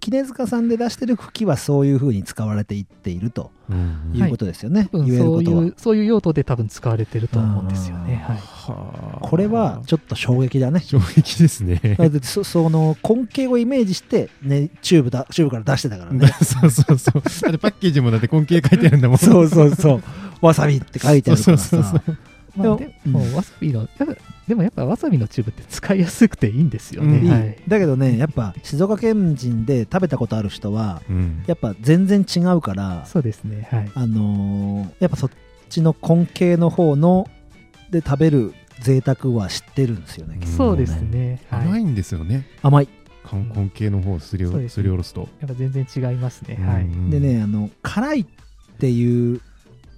[0.09, 8.15] 杵塚さんで出してる茎はそういう風に使われていっているとうんいうことですよね、多分言えるそういうそういう用途で多分使われてると思うんですよね。
[8.15, 10.79] はいはあこれはちょっと衝撃だね。
[10.79, 11.79] 衝撃ですね。
[12.23, 16.27] そその根茎をイメージして、ね、チューブだチューブから出してたからね。
[16.41, 17.21] そうそうそう。
[17.21, 19.17] だってパッケージもだって根茎書いてあるんだもん。
[19.19, 20.01] そうそうそう。
[20.41, 21.63] わさびって書いてあるからさ。
[21.67, 22.17] そうそうそう
[22.59, 24.05] まあ、ででもも、わさびの、やっぱ
[24.47, 27.17] でもやっぱわさびのチューブって使いやすくていいんですよね。
[27.19, 27.57] うんはい。
[27.67, 33.67] だけどねやっぱ静岡県人で食べたことある人はうんやっぱ全然違うからそうですね。
[33.71, 33.91] はい。
[33.93, 35.31] あのーやっぱそっ
[35.69, 37.29] ちの根茎の方の
[37.91, 41.41] で食べる贅沢は知ってるんですよね、うんそうですね。
[41.49, 41.65] はい。
[41.67, 42.87] 甘いんですよね甘い
[43.31, 46.55] 根根茎の方をすりねすりおろすとやっぱ全然違いますね。
[46.55, 46.83] はい。
[46.83, 48.25] うんでねあの辛いっ
[48.79, 49.41] ていう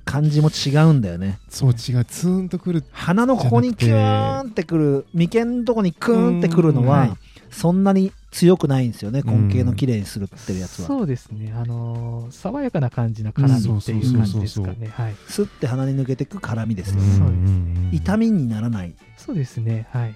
[0.06, 7.18] 感じも違うんだよねそう違うツーンとくる鼻のここにキューンってくる眉間のとこにクーンってくるのは、
[7.52, 11.54] そんなに強くないんですよねうん根茎のきれいにするってるやつは、そうですね。
[11.56, 14.88] あのー爽やかな感じの辛みっていう感じですかね。
[14.88, 15.16] はい。
[15.28, 17.48] スッて鼻に抜けてく辛みですよ、そうで
[17.92, 19.88] す痛みにならないそうですね。
[19.92, 20.14] はい。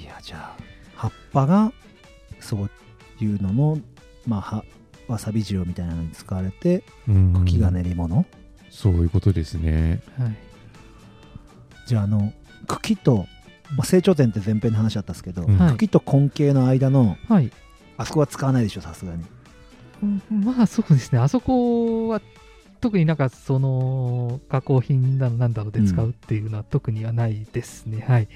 [0.00, 0.62] いやじゃあ
[0.94, 1.72] 葉っぱが
[2.40, 2.70] そう
[3.20, 3.78] いうのの
[4.26, 4.64] まあは
[5.08, 7.32] わさび塩みたいなのに使われてうん。
[7.44, 8.26] 茎が練り物、
[8.70, 10.00] そういうことですね。
[10.18, 10.36] はい。
[11.86, 12.32] じゃああの
[12.66, 13.26] 茎と、
[13.76, 15.58] まあ、成長点って前編の話だったんですけど、うん。
[15.58, 15.70] はい。
[15.72, 17.50] 茎と根茎の間のはい。
[17.96, 19.24] あそこは使わないでしょさすがに。
[20.02, 21.18] うんまあそうですね。
[21.18, 22.20] あそこは
[22.80, 28.04] 特になんかその加工品だのなんだろうで使うっていうのは特にはないですね。
[28.06, 28.28] はい。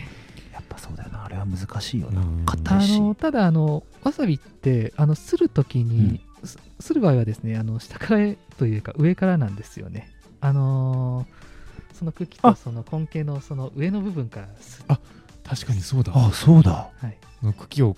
[0.52, 1.24] やっぱそうだよな。
[1.24, 2.20] あれは難しいよな。
[2.20, 2.42] うん。
[2.44, 2.96] 硬いし。
[2.96, 10.10] あのただあのわさびってあのするときに、すする場合はですねあの下からというか上からなんですよね。
[10.40, 11.52] あのー
[11.92, 12.56] その茎とあ。
[12.56, 14.98] その根茎のその上の部分からすあ
[15.44, 16.12] 確かにそうだ。
[16.14, 16.90] あそうだ。
[17.00, 17.16] はい。
[17.58, 17.96] 茎を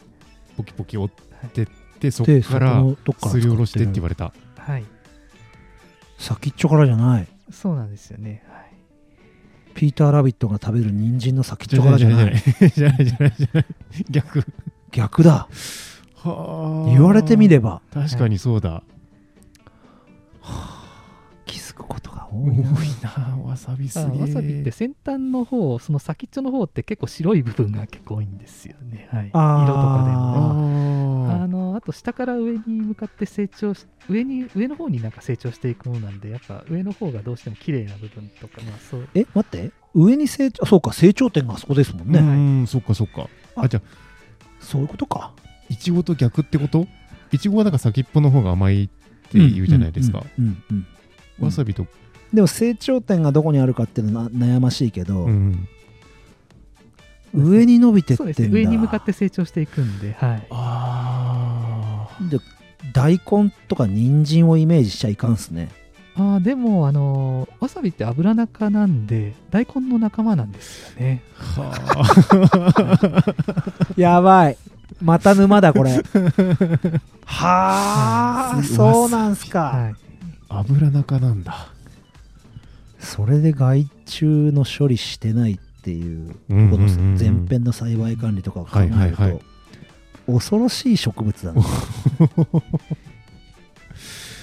[0.56, 1.66] ポキポキ折はいってっ
[2.00, 4.34] てそでっからそこのどっからすりおろしてって言われれた。
[4.58, 4.84] はい。
[6.18, 7.28] 先っちょからじゃない。
[7.50, 12.34] そうなんですよね、はい、ピーター・ラビットが食べる人参の先っちょからじゃない。
[12.34, 13.66] いじゃないじゃないじゃない
[14.10, 14.44] 逆。
[14.90, 15.30] 逆だ。
[15.30, 15.54] はあ
[16.24, 17.82] 言われてみれば。
[17.92, 18.82] 確かにそうだ。
[21.46, 22.62] 気づくことが多多いな。
[22.62, 22.62] い
[23.02, 39.08] なわさびすげわさびって先端の方その先っちょの方って結構白い部分が結構多いんですよね、はい、色とかでもああのあと下から上に向かって成長し上に上の方になんか成長していくものなんでやっぱ上の方がどうしても綺麗な部分とかまあそう。
[39.14, 39.70] え待って。
[39.94, 43.28] 上に成長そうか成長点があそこですもんうね、んそっかそっか。
[43.54, 44.04] ああじゃあ。
[44.60, 45.32] そういうことか
[45.68, 46.86] いちごと逆ってこと？
[47.32, 48.88] いちごはなんか先っぽの方が甘いっ
[49.30, 50.22] て言うじゃないですか、
[51.40, 51.86] わさびと、
[52.32, 55.68] でも成長点がどこにあるかっていうのはな悩ましいけど、うん、
[57.32, 58.48] 上に伸びてってそうんだね。
[58.50, 60.46] 上に向かって成長していくんではい。
[60.50, 62.38] あで
[62.92, 65.70] 大根とか人参をイメージしちゃいかんっすね。
[66.16, 71.22] あーでもあのーわさびって油中なんで大根の仲間なんですよね。
[71.56, 71.62] あ。
[71.62, 73.34] は
[73.96, 74.56] やばい
[75.04, 76.02] また沼だこれ。
[77.26, 78.64] はあうん。
[78.64, 79.94] そうなんすか、はい。
[80.48, 81.68] あ油中なんだ。
[82.98, 86.28] それで害虫の処理してないっていう
[86.70, 86.98] ことです。
[86.98, 87.38] うんうんうんうん。
[87.38, 89.40] 前編の栽培管理とかを考えると、はいはいはい。
[90.26, 91.62] 恐ろしい植物だな。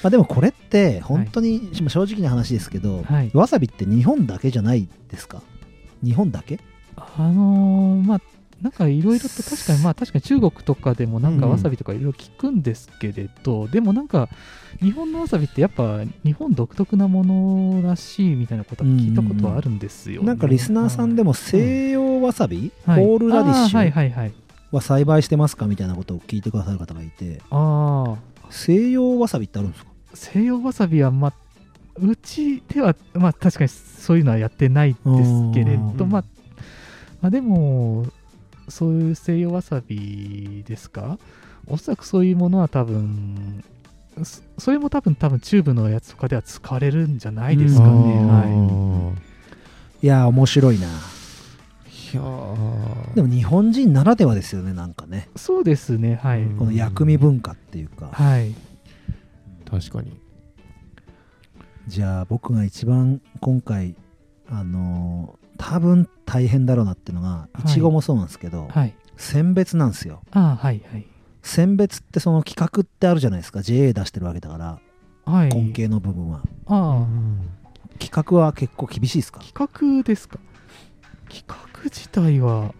[0.03, 3.31] まあでもこれって本当に、まあ正直な話ですけど、はい。
[3.33, 5.41] わさびって日本だけじゃないですか？
[6.03, 6.59] 日本だけ？
[6.95, 8.21] あのーまあ
[8.61, 14.29] なんかいろいろと確かにまあ確かに中国とかでもなんかうんわさびとかいろいろ聞くんですけれど、でもなんか
[14.79, 20.27] 日本のわさびってやっぱ日本独特なものらしいみたいなことは聞いたことはあるんですよ、ね。
[20.27, 24.11] なんかリスナーさんでも、も西洋わさび、はいホールラディッシュはいはい
[24.71, 27.41] は栽培してますかみたいなことを聞いてくださる方がいて。
[27.49, 31.33] ああ西洋わさびってあるんですか西洋わさびはまあ
[31.95, 36.09] うちではまあ確かにそういうのはやってないですけれど、うん。
[36.09, 36.23] まあ、
[37.21, 38.05] まあでも
[38.71, 41.19] そういう西洋わさびですか？
[41.67, 43.63] おそらくそういうものは多分
[44.23, 49.15] そそれも多分多分チューブのやつとかでは使われるんじゃないですかね、は
[50.01, 50.07] い。
[50.07, 50.87] やー面白いな。
[50.87, 53.13] いいやー。
[53.15, 55.29] でも日本人ならではですよねなんかね。
[55.35, 58.09] い、そうですねはい、うんこの薬味文化っていうか。
[58.11, 58.53] はい。
[59.69, 60.19] 確かに。
[61.87, 63.95] じゃあ僕が一番今回
[64.49, 67.61] あのー多分大変だろうなっていうのがはい。
[67.65, 68.93] いちごもそうなんですけど、はい。
[69.17, 70.21] 選別なんですよ。
[70.31, 71.05] ああはいはい。
[71.43, 73.61] 選別ってその企画ってあるじゃないですか。
[73.61, 74.79] JA 出してるわけだから
[75.25, 75.49] はい。
[75.49, 76.41] 根茎の部分は。
[76.67, 77.07] ああ、
[77.99, 79.39] 企画は結構厳しいですか？
[79.39, 80.39] 企画ですか？
[81.29, 82.73] 企画自体は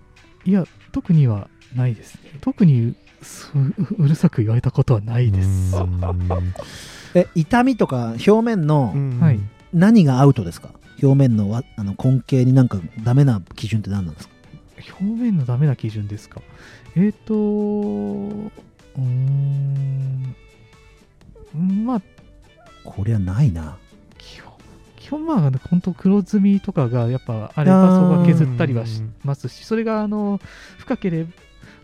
[0.45, 2.21] いや特にはないですね。
[2.41, 5.75] 特にそううるさく言われたことはないです。
[7.13, 9.39] え痛みとか表面のはい
[9.73, 10.69] 何がアウトですか？
[11.01, 14.33] 表面のわあの根茎になんかダメな基準って何なんですか？
[14.99, 16.41] 表面のダメな基準ですか？
[16.95, 20.35] えっ、ー、とうーん
[21.55, 22.01] まあ
[22.83, 23.77] こりゃないな。
[24.17, 24.53] 基本
[24.97, 30.39] 基本まあ本当黒ずみとかがやっぱあればそこは削ったりはしますしそれがあの
[30.77, 31.29] 深ければ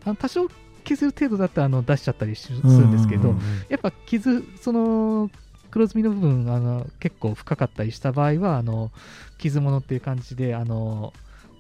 [0.06, 0.48] あの多少
[0.84, 3.36] 削る程度だったらあの出しちゃったりしするんですけど、
[3.68, 5.30] やっぱ傷その
[5.78, 8.90] 黒ずみの部分あの結構深かったりした場合はあの
[9.38, 11.14] 傷物っていう感じであの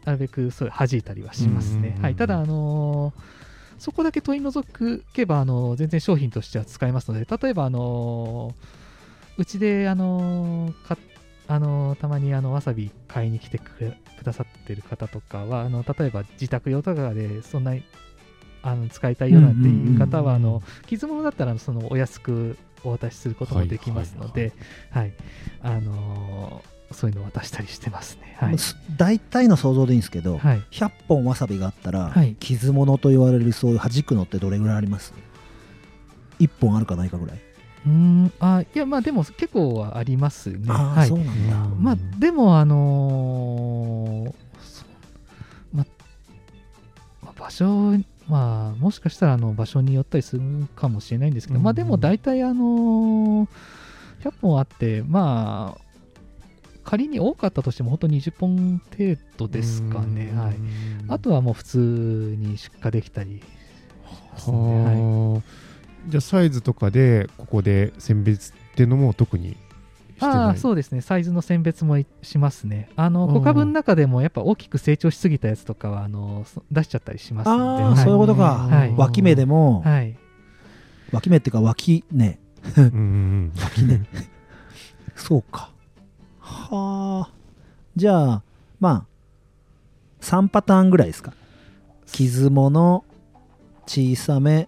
[0.06, 1.86] なるべくそう弾いたりはしますね、うん。
[1.86, 3.14] うんうんはい、ただあの
[3.78, 4.66] そこだけ取り除
[5.14, 8.56] けばあの全然商品としては使えますので例えばあの
[9.38, 10.98] うちであのか
[11.48, 17.84] あのたまにあのわさび買いに来てくれくださってる方とかはあの例えば自宅用とかでそんなに
[18.64, 24.54] あの使いたいようなっていう方は、あの傷物だったらそのお安くお渡しすることもできますので、
[24.92, 25.14] はい
[25.62, 28.38] あのーそういうのを渡したりしてますね。
[28.40, 28.58] はい。
[28.58, 32.36] す大体の想像でいいんですけど、はい、100本わさびがあったら、はい。
[32.40, 35.14] 傷物と言われるそういう弾くのってどれぐらいあります
[36.40, 37.38] ？1本あるかないかぐらい、
[37.86, 38.32] うーん。
[38.40, 40.60] あいやまあでも結構はありますね。
[40.70, 41.10] ああ、はい。
[41.10, 44.34] そうなんだ、まあでもあのー
[45.74, 45.86] ま
[47.26, 47.96] あ場所
[48.28, 50.42] まあもしかしたらあの場所によったりする
[50.76, 53.48] かもしれないんですけど、うんまあでも大体あのー
[54.22, 55.82] 100本あってまあ
[56.84, 60.32] 仮に多かったとしても本当に20本程度ですかね。
[60.34, 60.56] はい。
[61.10, 61.78] あとはもう普通
[62.40, 63.44] に出荷できたり
[64.34, 64.58] ますね。
[64.58, 65.68] はいはあ
[66.08, 69.58] じゃあサイズとかでここで選別っていうのも特に
[70.20, 71.02] ああそうですね。
[71.02, 72.90] サイズの選別もいしますね。
[72.96, 73.34] あのうん。
[73.36, 77.84] 小株の中でもやっぱ大きく成長しすぎたやつとかはあのそ出しちゃったりしますので。
[77.84, 77.98] はい。
[77.98, 78.94] そういうことか、はい。
[78.96, 80.18] 脇芽でも、はい。
[81.12, 82.40] 脇芽っていうか脇根
[82.78, 84.02] うんうん脇根
[85.16, 85.72] そうか。
[86.40, 87.34] はあ。
[87.96, 88.44] じゃあ
[88.80, 89.06] まあ
[90.22, 91.34] 3パターンぐらいですか。
[92.12, 93.04] 傷物
[93.86, 94.68] 小さめ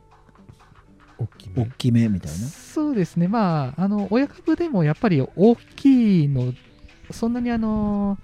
[1.55, 2.37] 大きめみたいな？
[2.37, 3.27] そうですね。
[3.27, 6.53] まああの親株でもやっぱり大きいの
[7.11, 8.17] そんなにあの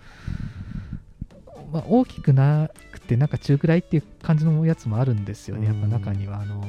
[1.71, 5.67] まあ、大きくなくてなんか中くらいっていう感じのやつもあるんですよね。
[5.67, 6.63] やっぱ中にはあの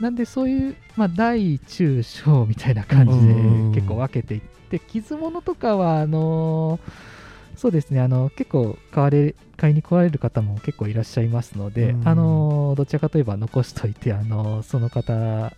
[0.00, 3.72] なんでそういう、まあ、大中小みたいな感じでうん。
[3.72, 4.40] 結構分けていっ
[4.70, 6.78] て傷物とかはあの
[7.56, 8.00] そうですね。
[8.00, 12.08] あの結構買われ買いに来られる方も結構いらっしゃいますので、うん。
[12.08, 15.52] あのどちらかといえば残しといてあのその方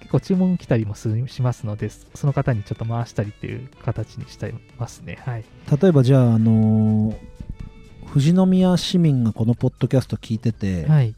[0.00, 5.18] 結構注文来たりもするしますのでその方にちょっと回したりっていう形にしてますね。
[5.24, 5.44] はい。
[5.80, 7.16] 例えばじゃあ、あのー
[8.10, 11.14] 富士宮市民がこのポッドキャスト聞いてて、はい。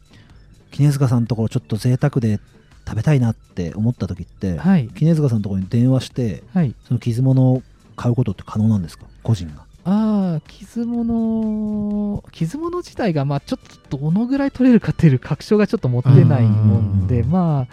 [0.71, 2.39] 杵塚さんのところちょっと贅沢で
[2.87, 4.87] 食べたいなって思った時って、はい。
[4.95, 6.73] 杵塚さんのところに電話してはい。
[6.87, 7.61] その傷物を
[7.95, 9.05] 買うことって可能なんですか？
[9.21, 17.31] 個人がああ、傷物、傷物自体が、まあ、ちょっとどのぐらい取れるかっていう確証がちょっと持ってないもんで、うん。
[17.31, 17.67] ま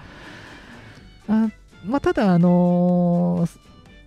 [1.27, 1.48] あ、あ
[1.85, 3.59] まあ、ただ、あのー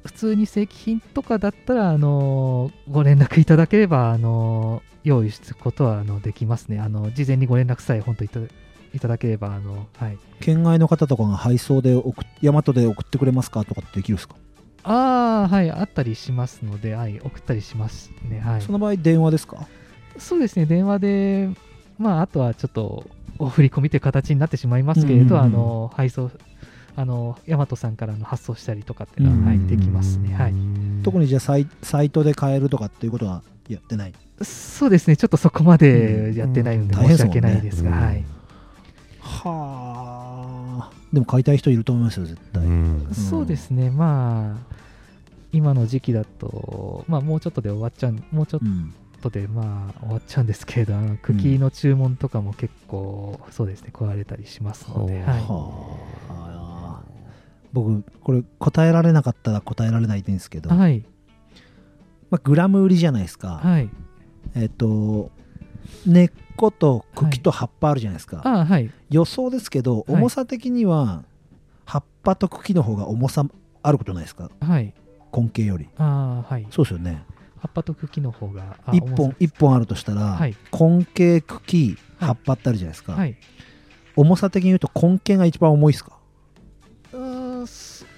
[0.06, 6.80] 普通に正規品とかだったら、あのーご連絡いただければ、あのー用意することはあのできますね。
[6.80, 8.40] あの事前にご連絡さえ本当いた
[8.94, 14.36] いただければ、あのはい、県外の方とかが配送で送っ大和で送ってくれますかとかってできるんですか、
[14.90, 18.40] ああ、はい、あったりしますので、はい、送ったりしますね。
[18.40, 19.68] はい、その場合電話ですか？
[20.18, 21.50] そうですね、電話で、
[22.00, 23.06] まあ、あとはちょっと
[23.38, 25.54] お振り込みという形になってしまいますけれど、うんうんうん。
[25.54, 26.32] あの配送
[26.96, 30.34] あの大和さんからの発送したりとかっていうのは、はい、できますね。
[30.34, 30.54] はい、
[31.04, 34.14] 特にじゃあサイサイトで買えるとかっていうことはやってない？
[34.42, 37.08] そうですね、ちょっとそこまでやってないので、うん。
[37.10, 37.98] 申し訳ないですが、うん。
[37.98, 38.26] はい、
[39.22, 40.17] はあ
[41.14, 43.08] でも買いたい人いると思いますよ絶対、うん。
[43.14, 44.76] そうですね、まあ、
[45.52, 48.94] 今の時期だと、まあ、もうちょっとで終わっちゃう、もうちょっうん。
[49.22, 55.98] とで、まあ、終わっちゃうんですけれど、茎の注文とかも結構、そうですね、来られたりしますので、はい、は
[56.30, 57.02] あ。
[57.74, 61.04] 僕これ答えられなかったら答えられないんですけど、はい、
[62.30, 63.90] まあ、グラム売りじゃないですか、はい、
[64.56, 65.32] えっ、と
[66.06, 70.12] 根っこと茎と葉っぱあるじゃないですか、あはい、予想ですけどい。
[70.12, 71.24] 重さ的には
[71.86, 73.46] 葉っぱと茎の方が重さ
[73.84, 74.50] あることないですか？
[74.60, 74.94] はい、
[75.32, 75.88] 根茎より。
[75.98, 77.24] あはい、そうですよね。
[77.60, 79.16] 葉っぱと茎の方が、あ1重さ。
[79.16, 82.28] 本一本あるとしたら、はい、根茎茎はい。
[82.30, 83.38] 葉っぱってあるじゃないですか、はい、
[84.16, 86.18] 重さ的に言うと根茎が一番重いですか？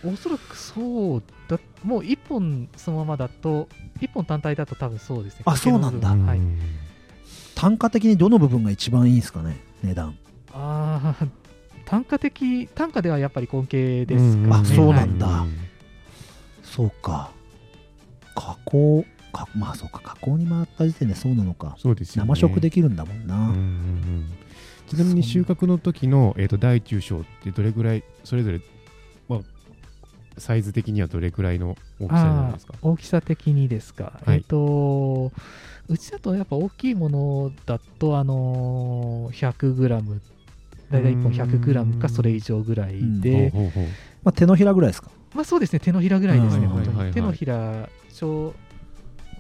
[0.02, 3.68] おそらくそうだ、もう1本そのままだと、
[4.00, 5.44] 1本単体だと多分そうですね。
[5.46, 6.10] あそうなんだ。
[6.10, 6.40] はい、
[7.60, 9.58] 単価的にどの部分が一番いいんですかね？
[9.84, 10.18] 値段。
[10.54, 11.28] あー
[11.86, 14.50] 単価的、単価ではやっぱり根茎ですかね。
[14.52, 15.20] あそうなんはい。
[15.20, 15.46] だ
[16.64, 17.32] そうか。
[18.34, 19.04] 加工
[19.34, 20.00] かまあそうか。
[20.02, 21.76] 加工に回った時点でそうなのか。
[21.78, 22.30] そうですよね。
[22.30, 24.26] 生食できるんだもんな、うんうんうん。
[24.88, 28.62] ちなみに収穫の時の、えー、と大中小ってどれぐらいそれぞれ、
[29.28, 29.40] まあ、
[30.38, 32.74] サイズ的にはどれぐらいの大きさになるんですか？
[32.82, 34.38] あー大きさ的にですか、はい。
[34.38, 35.32] えっ、と
[35.90, 40.20] うちだとやっぱ大きいものだとあのー 100g
[40.92, 43.52] 大体1本 100g かそれ以上ぐらいで、
[44.24, 45.10] まあ、手のひらぐらいですか？
[45.34, 48.54] まあそうですね手のひらぐらいですね、うん本当に、手のひら小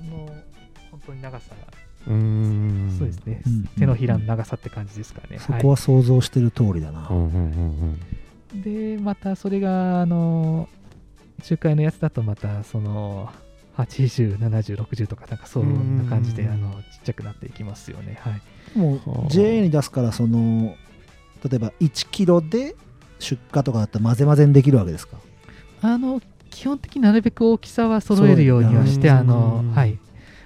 [0.09, 0.29] の
[0.91, 1.55] 本当に長さ
[2.07, 2.95] うーん。
[2.97, 3.63] そうですね、うん。
[3.77, 8.61] 手のひらの長さって感じですかね、そこは想像してる通りだな、うんうんうんい。
[8.61, 10.67] でまたそれがあの
[11.43, 13.31] 中華のやつだとまたその
[13.83, 18.19] 807060とかなんかそんな感じでうんあのちっちゃくなっていきますよね。
[18.21, 18.41] はい。
[18.77, 19.27] もはあ。
[19.27, 20.75] う JA に出すからその
[21.49, 22.75] 例えば1キロで
[23.19, 25.17] 出荷とかだったら混ぜ混ぜにできるわけですか？
[25.81, 29.71] あの基本的になるべく大きさは揃えるようにはしてあのうん。
[29.71, 29.97] はい。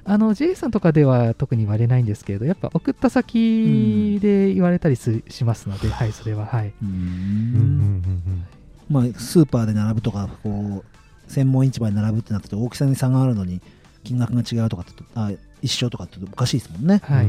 [0.05, 6.45] あの JA さんとかでは特に割れないんですけれどやっぱ送った先で言われたりすしますので、はいそれは。
[6.45, 6.73] はい。
[6.84, 8.45] うんうんうんうん。
[8.89, 10.92] まあスーパーで並ぶとかこう
[11.34, 13.61] 専門市場に並ぶってなってて大きさに差があるのに
[14.03, 15.31] 金額が違うとかってあ
[15.61, 17.01] 一緒とかっておかしいですもんね。
[17.03, 17.27] はい、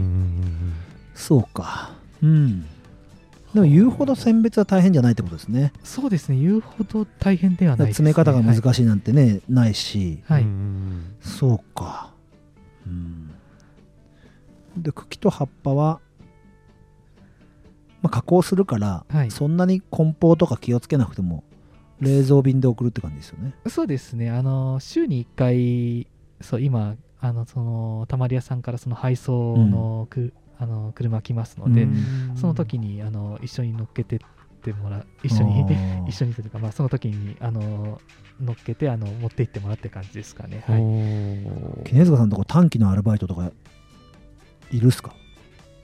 [1.15, 1.93] そうか。
[2.23, 2.63] うん。
[3.55, 5.73] でも言うほど選別は大変じゃないってことですね。
[5.85, 6.39] そうですね。
[6.39, 10.19] 言うほど大変ではないです、詰め方が難いしいなんてね、ないし。
[10.27, 10.47] はい、
[11.21, 12.11] そうか。
[12.87, 13.31] うん。
[14.77, 16.01] で茎と葉っぱは、
[18.03, 19.31] まあ、加工するから、はい。
[19.31, 21.45] そんなに梱包とか気をつけなくても
[22.01, 23.55] 冷蔵便で送るって感じですよね。
[23.69, 26.07] そうですね、あの週に1回、
[26.41, 32.37] そう今、あのそのたまり屋さんからその配送のく、あの車来ますので、うん。
[32.37, 34.19] その時にあの一緒に乗っけてっ
[34.63, 35.65] てもらう、一緒に
[36.09, 38.01] 一緒にというか、まあ、その時にあの
[38.41, 40.63] 乗っけてあの持って行ってもらって感じですかね。
[40.67, 43.53] ほはい、う絹塚さんのとこ短期のアルバイトとか
[44.71, 45.15] いるっすか？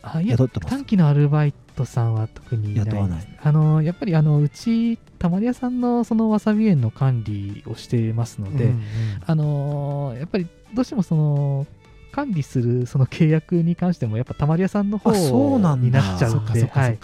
[0.03, 2.85] あいや短期のアルバイトさんは特にいない。
[2.85, 3.29] です雇わない。
[3.43, 8.81] あのやっぱりあのうち、たまり屋さんのそのわさび園の管理をしてますので、うんうん。
[9.27, 11.67] あのーやっぱりどうしてもその
[12.13, 15.87] 管理するその契約に関してもやっぱたまり屋さんの方あそうなんだ。
[15.87, 16.99] になっちゃそうっかそではい。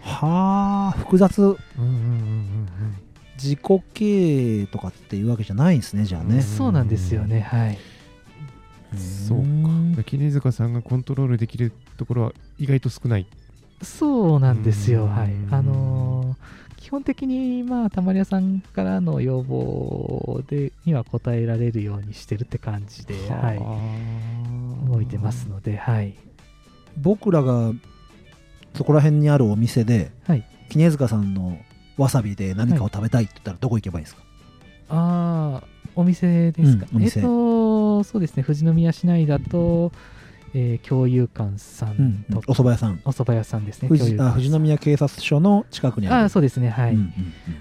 [0.00, 1.42] はあ複雑。
[1.42, 2.68] うんうんうん
[3.42, 3.60] 自己
[3.94, 6.42] 経営とかっていうわけじゃないんですねじゃあね。
[6.42, 7.78] そうなんですよねはい。
[8.92, 13.26] うんそううんか絹塚さんがコントロールできるところは意外と少ない
[13.82, 15.04] そうなんですよ。
[15.04, 15.14] うん。
[15.14, 15.32] はい。
[15.50, 24.90] あのー基本的にまあたまり屋さんからの要望でには応えられるようにしてるって感じではい。
[24.90, 26.14] 動いてますのではい。
[27.00, 27.72] 僕らが
[28.74, 30.44] そこら辺にあるお店ではい。
[30.70, 31.56] 絹塚さんの
[31.96, 34.22] わさびで何かを食べたいって言ったらどこ行けばいいですか、
[34.88, 37.20] ああお店ですか、うんお店。
[37.20, 38.42] えっ、とそうですね。
[38.42, 39.92] 富士宮市内だと、
[40.54, 42.24] えー共有館さうんん。
[42.30, 43.00] と、お蕎麦屋さん。
[43.04, 43.88] お蕎麦屋さんですね。
[43.88, 46.24] 富士あ富士宮警察署の近くにある。
[46.24, 46.94] あそうですね、はい。
[46.94, 47.12] うんうん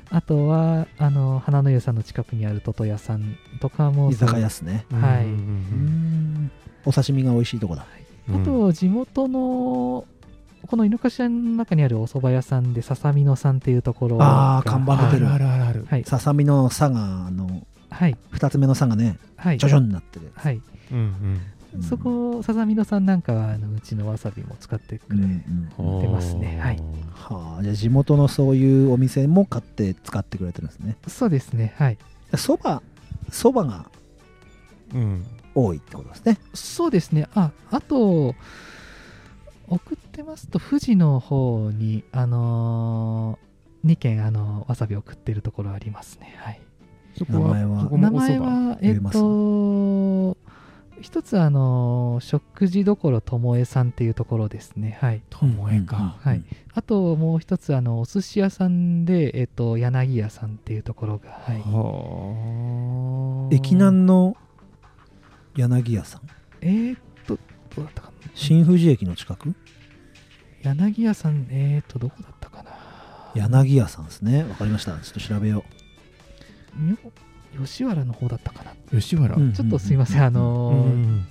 [0.09, 4.09] あとは、あの、花の湯さんの近くにあるトト屋さんとかうも。
[4.09, 4.85] ん居酒屋っすね。
[4.91, 5.25] はい。
[5.25, 5.31] うん。
[5.31, 6.51] うんうん
[6.83, 7.85] お刺身が美味しいとこだ。
[8.29, 10.05] うんあと、地元の、
[10.67, 14.17] この井の頭の中にあるお蕎麦屋さんで、ささみのさんっていうところ。
[14.17, 16.03] があー看板出てるあるあるあるはい。
[16.03, 18.17] ささみの「さ」があのはい。
[18.33, 19.17] 2つ目の「さ」がね。
[19.37, 19.57] はい。
[19.57, 20.61] ちょちょになってるはい。
[20.91, 21.41] うんうんうん
[21.79, 25.43] そこささみのさんなんかはあのうちのわさびも使ってくうんれ、
[25.79, 26.01] うん。
[26.01, 26.59] 出ますね。
[26.59, 26.77] はい。
[27.13, 30.97] はあじゃあ地元のそういうお店も買って使ってくれてるんですね。
[31.07, 31.73] そうですね。
[31.77, 31.97] はい。
[32.35, 32.81] そば
[33.29, 33.85] そばが
[34.93, 35.25] うん。
[35.53, 36.37] 多いってことですね。
[36.53, 37.27] そうですね。
[37.35, 38.35] ああと
[39.67, 43.39] 送ってますと富士の方にあの
[43.85, 46.35] 2軒あのわさび送ってるところありますね。
[46.37, 46.61] はい。
[47.17, 50.37] そ名前は名前はえっと
[51.01, 54.97] 一つあの食事どころともえさんっていうところですね。
[55.01, 55.21] はい。
[55.29, 56.43] ともえか、はい。
[56.73, 61.59] あともう一つあのお寿司屋さんでえっと柳屋さんっていうところがはい。
[61.65, 63.53] はあ。
[63.53, 64.37] 駅南の
[65.55, 66.21] 柳屋さん？
[66.61, 67.37] えー、っと
[67.75, 68.13] どうだったかな？
[68.33, 69.55] 新富士駅の近く？
[70.61, 72.71] 柳屋さんえー、っとどこだったかな？
[73.33, 74.43] 柳屋さんですね。
[74.43, 74.91] わかりました。
[74.99, 75.63] ちょっと調べよ
[76.75, 76.97] みょ
[77.59, 78.73] 吉原の方だったかな。
[78.91, 79.53] 吉原、うん。
[79.53, 80.23] ちょっとすいません。
[80.23, 81.27] あのーうん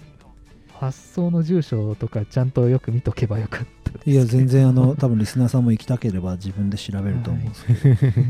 [0.81, 3.91] 発送の住所とかちゃんとよく見とけばよかった。
[3.91, 8.27] ですういや全然あの 多分リスナーさんも行きたければ自分で調べると思うんですけど、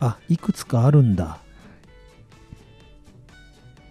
[0.00, 1.38] あいくつかあるんだ。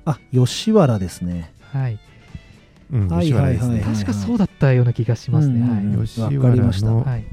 [0.03, 1.53] あ吉原ですね。
[1.71, 1.99] はい。
[2.91, 6.05] うんはい吉原ですね、はいはい確かそうだったような気がしますね、うんうんうん。
[6.05, 6.87] 吉原わかりました。
[6.87, 7.25] のはい、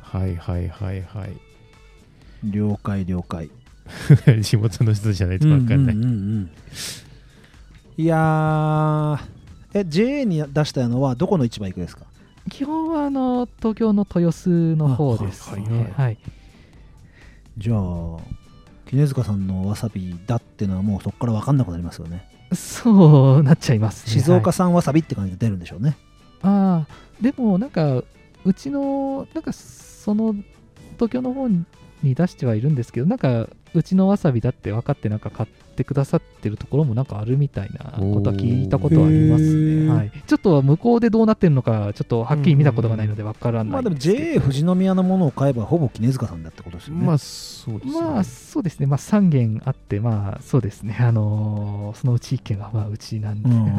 [0.00, 1.32] はい、はいはいはいはい。
[2.44, 3.50] 了解了解
[4.40, 6.50] 地元の人じゃないと分かんない、うんうんうんうん
[7.96, 9.18] いやー
[9.74, 12.04] え JA に出したのはどこの市場行くですか？
[12.48, 15.52] 基本はあの東京の豊洲の方です。
[15.56, 15.92] ねあはいはい。
[15.92, 16.18] はい
[17.58, 18.18] じゃあ
[18.86, 22.24] 杵塚さんのわさびだっていうのはもうそこから分かんなくなりますよね。
[22.52, 24.12] そうなっちゃいますね。
[24.12, 25.96] 静岡はい産わさびって感じで出るんでしょうね、
[26.40, 28.04] ああでもなんか
[28.44, 30.36] うちのなんかその
[30.94, 31.64] 東京の方に
[32.02, 53.70] 出してはいるんですけどなんかうちのわさびだって分かってなんか買ってくださってるところもなんかあるみたいなことは聞いたことはありますね、はい、ちょっと向こうでどうなってるのかちょっとはっきり見たことがないので分からないまあでも JA 富士宮のものを買えばほぼ杵塚さんだってことですよね、まあそうですね、まあそうですね、まあ、3軒あって、まあそうですね、あのーそのうち1軒はまあうちなんで、うんうんうんう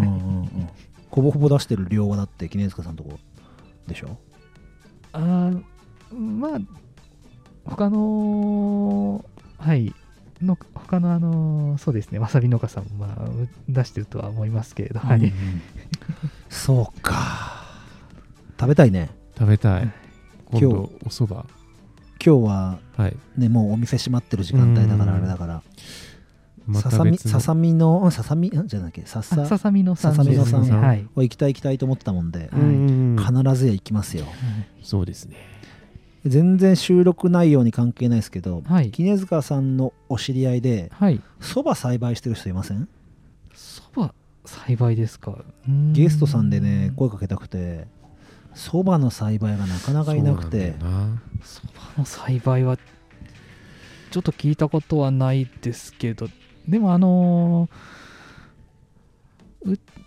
[0.43, 0.69] ん。
[1.09, 3.19] ほぼほぼ出してる量はだって杵塚さんのとこ
[3.87, 4.17] でしょ？
[5.11, 5.63] あー
[6.11, 6.59] まあ、
[7.65, 9.23] 他の、
[9.59, 9.93] はい、
[10.41, 15.33] の他のあのーそうですね、わさび農家さんもまあう出してるとは思いますけれど、はい、う
[16.49, 17.63] そうか。
[18.59, 19.09] 食べたいね。
[19.37, 19.91] 食べたい。
[20.51, 21.47] 今今度お蕎麦。
[22.23, 23.15] 今日ははい。
[23.37, 25.63] ねもうお店閉まってる時間帯だからあれだから。
[26.65, 29.45] まささみささみのうんささみんじゃなきゃさあさ。
[29.45, 30.15] ささみのさん。
[30.15, 33.43] ささみのさんはい、を行きたい行きたいと思ってたもんでうんうんうん。
[33.43, 34.25] 必ずや行きますよ。
[34.83, 35.35] そうですね
[36.25, 42.87] 全然収録内容に関係ないですけどはい、杵塚さんのお知り合いではい、そば栽培してる人いません？
[43.53, 44.13] そば
[44.45, 45.43] 栽培ですか、
[45.93, 47.87] ゲストさんでね声かけたくて
[48.53, 50.75] そばの栽培がなかなかいなくて。
[51.43, 52.77] そばの栽培は
[54.11, 56.27] ちょっと聞いたことはないですけど
[56.67, 57.98] でもあのーう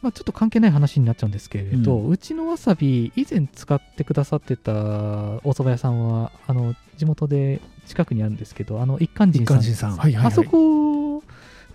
[0.01, 9.57] まあ、ちょっと関係ない話になっちゃうんですけれど、ううちのわさび以前使ってくださってたお蕎麦屋さんはあの地元で近くにあるんですけどあの一貫一人さん。
[9.59, 9.97] 貫人さん。
[9.97, 10.27] はいはいはい。
[10.27, 11.23] あそこ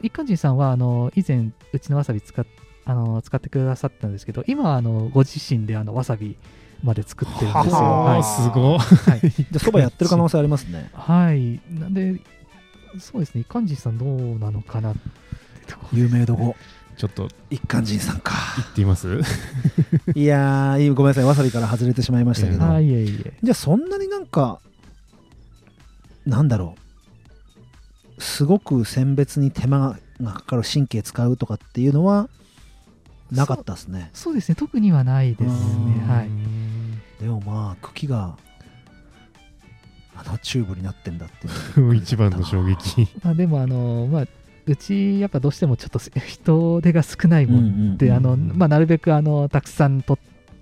[0.02, 2.46] 一貫人さんはあの以前うちのわさび使っ
[2.86, 6.38] あの使ってくださったんですけど今はあのご自身であのわさび
[6.84, 7.74] まで作ってるんですよ。
[7.74, 8.20] ははい。
[8.20, 8.78] あすごい。
[8.80, 9.30] はい。
[9.30, 10.90] じゃあそばやってる可能性ありますね。
[10.94, 11.60] はい。
[11.70, 12.22] なんで、
[13.00, 15.00] そうですね、一貫人さんどうなのかなって
[15.68, 16.56] とこ有名どこ
[16.98, 18.34] ちょっと一貫人さんか。
[18.58, 19.22] 言ってみます？
[20.16, 21.24] いやーいいごめんなさい。
[21.26, 23.34] わさびから外れてしまいましたけど、はい、いえいえ。
[23.44, 24.60] じゃあそんなになんか
[26.26, 26.76] なんだろ
[28.18, 28.22] う。
[28.22, 32.30] すごく選別に手間がかかる神経使うとかっていうのは
[33.32, 34.10] なかったですね。
[34.14, 35.52] そうですね、特にはないですね。
[36.08, 36.30] はい。
[37.24, 38.36] でもまあ茎が
[40.16, 43.08] あのチューブになってんだっていう 一番の衝撃。
[43.24, 44.26] まあ、でも、あの、まあ、
[44.68, 50.20] うち、やっぱどうしてもちょっと人手が少ないもんで、うんうんあの、まあ、なるべく、あの、たくさんと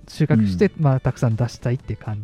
[0.07, 2.19] 収穫して、まあ、たくさん出したいって感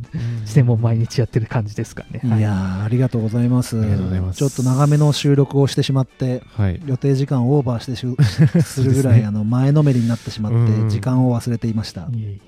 [0.46, 0.56] じ。
[0.56, 2.22] で、もう毎日やってる感じですかね。
[2.24, 3.80] はいいやーありがとうございます。
[3.80, 4.38] ありがとうございます。
[4.38, 6.82] ちょっと長めの収録をしてしまってはい。
[6.86, 8.06] 予定時間をオーバーしてし
[8.64, 10.82] するぐらい、あの前のめりになってしまうんうん。
[10.82, 12.42] って時間を忘れていました、いえい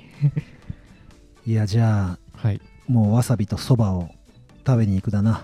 [1.47, 1.51] え。
[1.51, 2.61] いやじゃあはい。
[2.87, 4.09] もうわさびとそばを
[4.65, 5.43] 食べに行くだな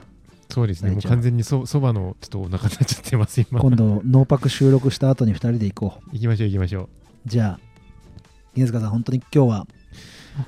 [0.49, 0.91] そうですね。
[0.91, 3.59] もう完全にそそばのちょっとお腹になっちゃってます今。
[3.59, 6.09] 今度ノーパク収録した後に2人で行こう。
[6.13, 6.89] 行きましょう行きましょう。
[7.25, 7.59] じゃあ
[8.55, 9.67] 犬塚さん本当に今日は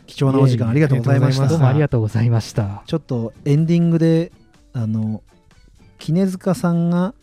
[0.07, 1.47] 貴重なお時間ありがとうございました。
[1.47, 2.83] どうもありがとうございました。
[2.87, 4.31] ちょっとエンディングで
[4.73, 5.21] あの
[5.99, 7.13] 杵塚さんが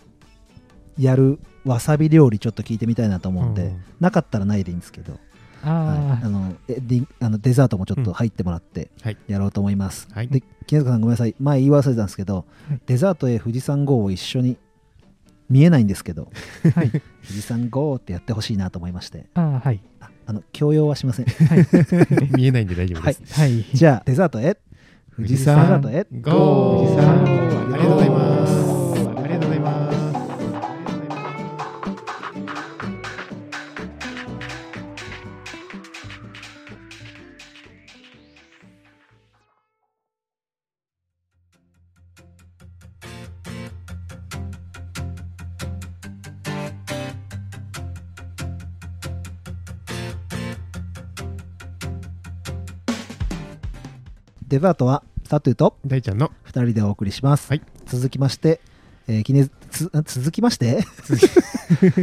[0.97, 3.83] やるわさび料理ちょっと聞いてみたいなと思うんで、うん。
[3.99, 5.21] なかったらないでいいんですけど、はい
[5.63, 9.17] ああのえディあのデザートもちょっと入ってもらってはい。
[9.27, 10.29] やろうと思います、はい。
[10.29, 11.35] で木塚さんごめんなさい。
[11.39, 12.81] 前言い忘れたんですけど、はい。
[12.87, 14.57] デザートへ富士山号を一緒に
[15.49, 16.31] 見えないんですけど
[16.65, 16.91] あ、はい。
[16.91, 19.27] 富士山号ってやってほしいなと思いまして。
[19.35, 19.81] ああ、はい。
[20.01, 21.27] ああの強要はしません。
[21.27, 21.67] はい。
[22.37, 23.23] 見えないんで大丈夫です。
[23.41, 23.65] はい。
[23.73, 24.59] じゃあデザートへ。
[25.17, 26.05] 富士山ゴー
[26.79, 28.68] 富士山号ありがとうございます。
[54.49, 57.63] デザートはタトゥーと大ちゃんの2人でお送りします、はい。
[57.87, 58.61] 続きまして、
[59.07, 60.83] えー記念つ続きまして？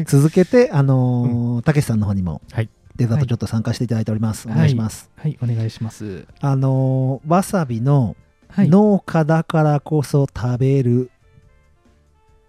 [0.05, 2.69] 続 けてあのーたけしさんの方にもはい。
[2.95, 6.25] デザートちょっと参加していただいております、お願いします、はい、お願いします。
[6.39, 8.15] あのーわさびの
[8.47, 8.69] はい。
[8.69, 11.09] 農家だからこそ食べる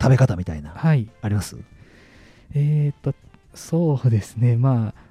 [0.00, 0.70] 食べ方みたいな。
[0.70, 1.08] はい。
[1.22, 1.56] あります？
[2.54, 3.14] えー、と、
[3.54, 5.05] そうですね、まあ、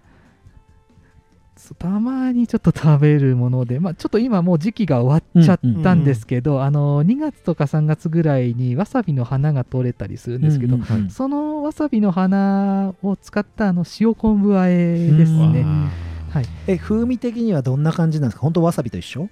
[1.74, 11.10] たまにちょっと食べるもので、まあ、ちょっと今もう時期が終わっちゃったんですけど、あの2月とか3月ぐらいにわさびの花が取れたりするんですけど、うんうんうん。
[11.10, 15.62] そのわさびの花を使ったあの塩昆布和えですうんね。
[15.64, 15.90] わ
[16.36, 18.42] はい、え風味的にはどんな感じなんですか？
[18.42, 19.30] 本当わさびと一緒？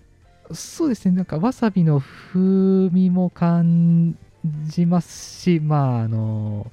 [0.51, 4.15] そうですね、なんかわさびの風味も感
[4.65, 6.67] じますし、まあ、あの、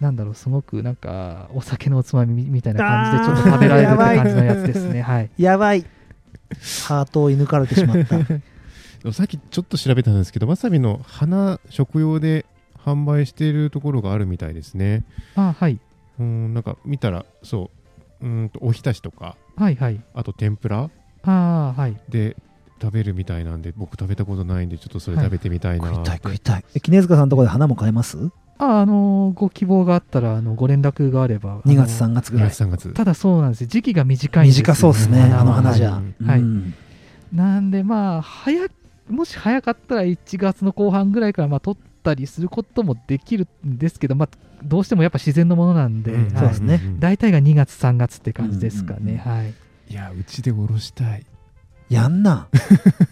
[0.00, 5.02] なんだろう、すごくなんかお酒のおつまみみみたいな感じで、ちょっと食べられるって感じのやつですね。
[5.02, 5.30] はい。
[5.36, 5.84] やばい
[6.88, 8.16] ハートを射抜かれてしまった
[9.04, 12.46] ーさっきちょっと調べたんですけど、わさびの花食用で
[12.84, 15.04] 販売しているところがあるみたいですね。
[15.36, 15.78] あはい。
[16.18, 17.70] うん、なんか見たら、そ
[18.20, 20.00] う、うーんとおひたしとか、はいはい。
[20.14, 20.90] あと天ぷら
[21.24, 21.96] ああ、はい。
[22.08, 22.36] で
[22.80, 28.30] 食べるみたいなんで、僕食べたことないんで、ちょっとそれ食べてみたいな食いたいって食いたいえ杵塚さんのところで花も買えます？
[28.60, 31.60] ああのご希望があったら、あのご連絡があれば。
[31.60, 32.50] 2月あの3月ぐ2らい。
[32.50, 32.92] 月3月。
[32.92, 33.62] ただそうなんです。
[33.62, 34.64] よ時期が短いんですよ。
[34.64, 35.22] 短そうですね。
[35.22, 36.24] あの花じゃ、はい。
[36.26, 36.74] はいうん。
[37.32, 38.68] なんでまあ早
[39.08, 44.28] もし早かったら1月の後半ぐらいからまあ取ったりすることもできるんですけど、まあ、
[44.62, 46.30] どうしてもやっぱ自然のものなんで、うん。
[46.30, 46.76] そうですね。
[46.76, 49.54] んん大体が2月3月って感じですかね、うんはい。
[49.88, 51.24] いや、うちでおろしたい。
[51.88, 52.48] やんな。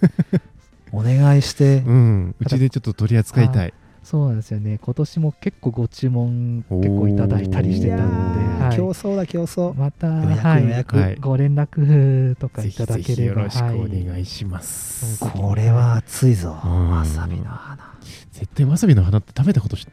[0.93, 1.83] お願いして。
[1.87, 3.75] うん、うちでちょっと取り扱いたい。
[4.09, 4.79] そうなんですよね。
[4.83, 8.75] 今年も結構ご注文結構いただいたりしてたんで、はい。
[8.75, 9.75] 競争だ競争。
[9.75, 11.17] また、予約はい予約はい。
[11.17, 13.05] ご連絡とかいただければ。
[13.05, 15.23] ぜひよろしくおはい願いします。
[15.23, 16.59] はいこれは熱いぞ。
[16.65, 16.91] うん。
[16.91, 17.99] わさびの花。
[18.33, 19.87] 絶対わさびの花って食べたことし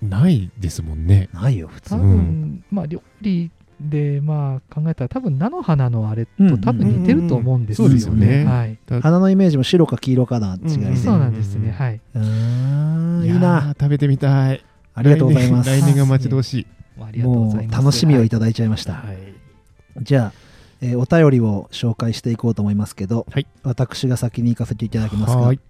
[0.00, 1.28] ないですもんね。
[1.32, 1.90] ないよ普通。
[1.90, 3.52] 多分、まあ料理
[3.88, 8.00] でまあ考えたら多分菜の花のあれうんうんと多分似てると思うんですよね。
[8.00, 8.78] そうですよねはい。
[9.00, 11.70] 花のイメージも白か黄色かな違いでうんそうなんですね。
[11.70, 12.00] はい。
[12.14, 14.64] うーんいいやなー食べてみたい。
[14.94, 16.66] ありがとうございます来年が待ち遠しい。
[17.00, 17.78] ありがとうごもざいうます。
[17.78, 20.02] 楽しみをいたただいちゃいました、はい。
[20.02, 20.32] じゃあ、
[20.80, 25.60] えーお便りを紹介していこうと思いますけど、はい私が先に行かせていただきますがはい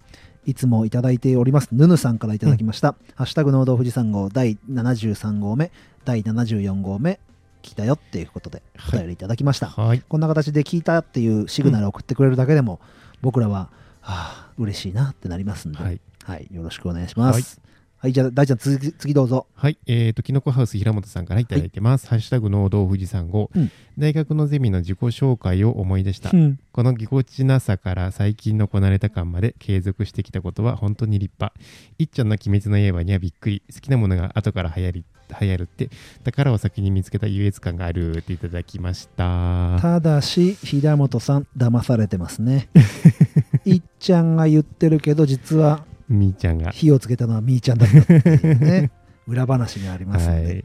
[0.45, 5.71] いつもいただいておりますヌヌさんからいただきました、ハッシュタグ農道富士山号第73号目
[6.03, 7.19] 第74号目
[7.63, 10.01] 聞いたよっていうことでお便りいただきました、はい。
[10.01, 12.79] こんな形で聞いたっていうシグナルを送ってくれるだけでも、
[13.21, 13.69] 僕らは、
[14.01, 15.99] はあ、嬉しいなってなりますんで、はい。
[16.23, 17.63] はい、よろしくお願いします。
[18.03, 19.47] はい、じゃあ、大ちゃん、次、次どうぞ。
[19.55, 19.77] はい。
[19.87, 22.05] えっ、と、きのこハウス平本さんからいただいてます。
[22.07, 26.31] ハッシュタグ農道富士山号、うん大学のゼミの自己紹介を思い出した。
[26.33, 31.57] うんこのぎこちなさから最近のこなれた感まで継続してきたことは本当に立派。
[31.97, 33.61] 一丁の鬼滅の刃にはびっくり。
[33.73, 35.05] 好きなものが後から流行り、
[35.39, 35.89] 流行るって、
[36.23, 39.77] 宝を先に見つけた優越感があるっていただきました。
[39.81, 42.69] ただし、平本さん、騙されてますね。
[43.65, 46.71] いっちゃんが言ってるけど、実はみーちゃんが。
[46.71, 48.91] 火をつけたのはみーちゃんだったっていうね、
[49.27, 50.63] 裏話がありますはので、い。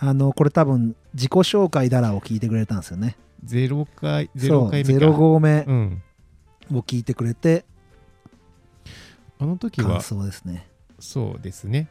[0.00, 3.16] あの、これ多分、自己紹介だらを聞いてくれたんですよね。
[3.44, 5.06] ゼロ回、ゼそう、ロ回目か。
[5.06, 6.02] 0号目うん。
[6.72, 7.64] を聞いてくれて、
[9.40, 10.68] あの時は感、想ですね。
[11.00, 11.88] そうですね。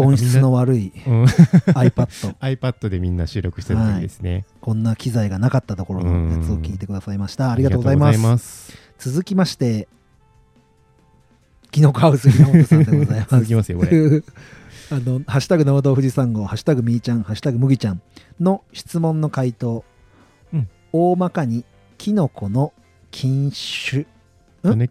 [0.00, 1.24] 音質の悪いうん。
[1.24, 2.36] iPad。
[2.38, 4.44] iPad でみんな収録してた時ですね。
[4.60, 7.52] こんな機材がなかったところのやつを聞いてくださいました。
[7.52, 8.72] ありがとうございます。
[8.98, 9.88] 続きまして、
[11.70, 13.30] キノコハウス平本さんでございます。
[13.30, 13.90] 続きますよ、これ。
[14.92, 18.02] あの、ハッシュタグ農道富士山号、ハッシュタグみーちゃん、ハッシュタグ麦ちゃん
[18.40, 19.84] の質問の回答。
[20.52, 21.64] うん大まかに、
[21.98, 22.72] キノコの
[23.12, 24.06] 菌種、ん？
[24.64, 24.90] 種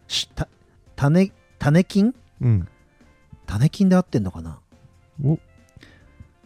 [0.96, 2.16] 種、種菌？
[2.42, 2.68] うん。
[3.46, 4.60] 種菌で合ってんのかな？
[4.69, 4.69] お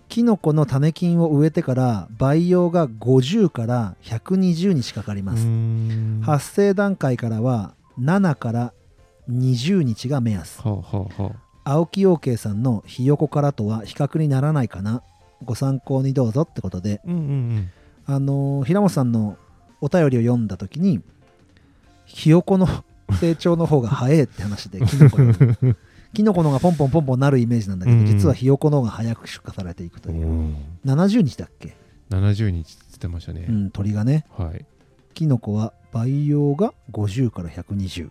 [0.09, 5.47] キノコの種菌を植えてから培養が50から120日かかります、
[6.21, 8.73] 発生段階からは7から
[9.29, 10.61] 20日が目安。
[11.65, 15.01] 青木陽慶さんのひよこからとは比較にならないかな。
[15.43, 17.01] ご参考にどうぞってことで。
[17.05, 17.71] うんうん
[18.05, 19.37] あのー平本さんの
[19.81, 21.01] お便りを読んだ時に
[22.05, 22.67] ひよこの
[23.19, 25.17] 成長の方が早いって話でキノコ
[26.13, 28.05] キノコの方がポンポンポンポンなるイメージなんだけど、うん。
[28.05, 31.75] 実はひよこの方が早く出荷されていくとうんいう、おー70日だっけ、
[32.09, 34.25] 70日って言ってましたね、うん、鳥がね。
[34.37, 34.65] はい。
[35.13, 38.09] キノコは培養が50から120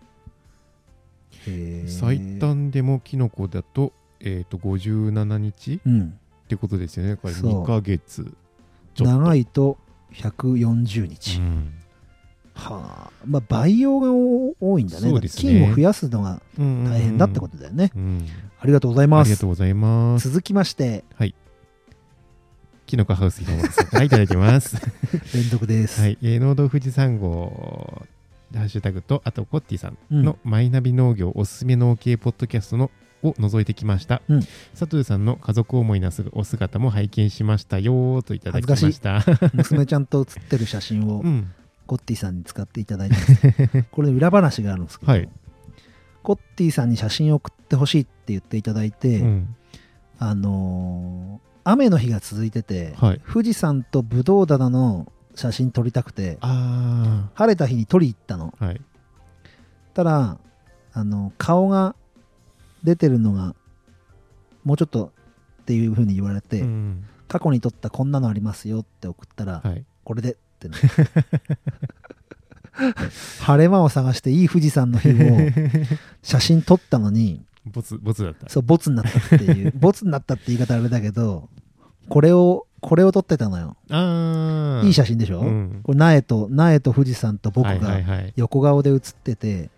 [1.47, 1.87] へー。
[1.87, 5.81] 最短でもキノコだと,、えー、と57日？
[5.85, 6.19] うん。
[6.45, 7.15] ってことですよね。
[7.15, 7.63] これそう。
[7.63, 8.33] 2ヶ月
[8.97, 9.77] 長いと
[10.13, 11.73] 140日、うん
[12.53, 13.11] はあ。
[13.25, 15.11] まあ培養が多いんだね。
[15.11, 15.29] ね。
[15.29, 18.27] 菌を増やすのがうん大変だってことだよね、うん
[18.59, 19.29] ありがとうございあます。
[19.29, 20.29] りがとうございます。
[20.29, 21.03] 続きまして。
[22.85, 24.77] キノコハウスひもさんからいただいてます。
[25.33, 28.03] 連続です、はい、えー、農道富士山号。
[28.53, 30.23] ハッシュタグとあとコッティさんうん。
[30.23, 32.91] のマイナビ農業おすすめ農系ポッドキャストの
[33.23, 34.39] を覗いてきました、うん。
[34.77, 39.23] 佐藤さんの家族思いなすお姿も拝見しましたよーといただきました。
[39.53, 41.51] 娘ちゃんと写ってる写真をうん
[41.85, 45.29] コッティさんに使っていただいて これ裏話があるんですけど、はい。
[46.21, 49.55] コッティさんに写真を送ってほしいって言っていただいて、うん。
[50.19, 53.21] あのー雨の日が続いてて、はい。
[53.25, 58.53] 富士山とブドウ棚の写真撮りたくてあ晴れた日に撮り行ったの。
[58.59, 58.81] あはい。
[59.93, 60.37] たら
[60.91, 61.95] あの顔が
[62.83, 63.55] 出てるのが
[64.65, 65.13] もうちょっと
[65.61, 67.05] っていう風に言われて、うん。
[67.29, 69.85] 過去に撮ったこんなのありますよって送ったら、はい。
[70.03, 70.35] これで
[70.67, 70.93] ってね
[73.39, 75.13] 晴れ間を探していい富士山の日を
[76.23, 78.49] 写真撮ったのにボツボツだった。
[78.49, 79.73] そうボツになったっていう。
[79.77, 81.49] ボツになったって言い方あれだけど
[82.09, 83.77] これをこれを撮ってたのよ。
[84.83, 85.79] いい写真でしょ、うん。
[85.83, 88.33] これ苗と苗と富士山と僕はいはがいはい。
[88.35, 89.69] 横顔で写ってて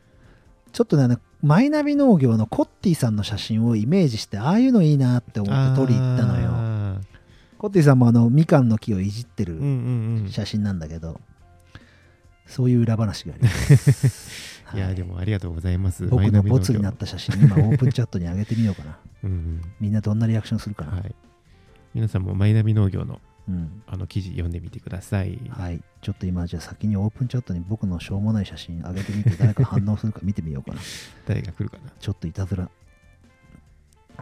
[0.72, 6.50] ちょっとねマイナビ農業のコッティさんの写真をイメージしてああいうのいいなって思って撮り行ったのよ。
[6.52, 6.98] あ
[7.66, 11.20] コッティさんもあのみかんの木をいじってるーうんうんうん写真なんだけど、
[12.45, 14.61] そういう裏話があります。
[14.76, 18.99] いやでもありがとうございます僕のボツになっった写真、今オープンチャットに上げてみようかな。
[19.26, 20.91] うんうんみんなどんなリアクションするかな。
[20.91, 21.16] はい
[21.95, 23.82] 皆さんもマイナビ農業のうん。
[23.88, 25.82] あの記事読んでみてくださいはい。
[26.01, 30.82] ちょっと今、じゃあ先にオープンチャットに僕のしょうもない写真上げてみて、誰か反応するか見てみようかな。
[31.26, 32.70] 誰が来るかなちょっといたずら。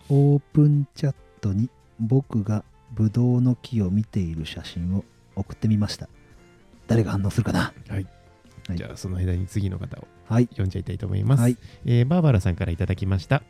[0.08, 1.70] オープンチャットに
[2.00, 2.64] 僕が
[2.94, 5.04] ブドウの木を見ている写真を
[5.36, 6.08] 送ってみました。
[6.88, 7.60] 誰が反応するかな？
[7.60, 8.08] はい、はい
[8.78, 10.46] じゃあその間に次の方をはい。
[10.46, 11.58] 読んじゃいたいと思います、はい。
[11.86, 13.44] えーバーバラさんからいただきました、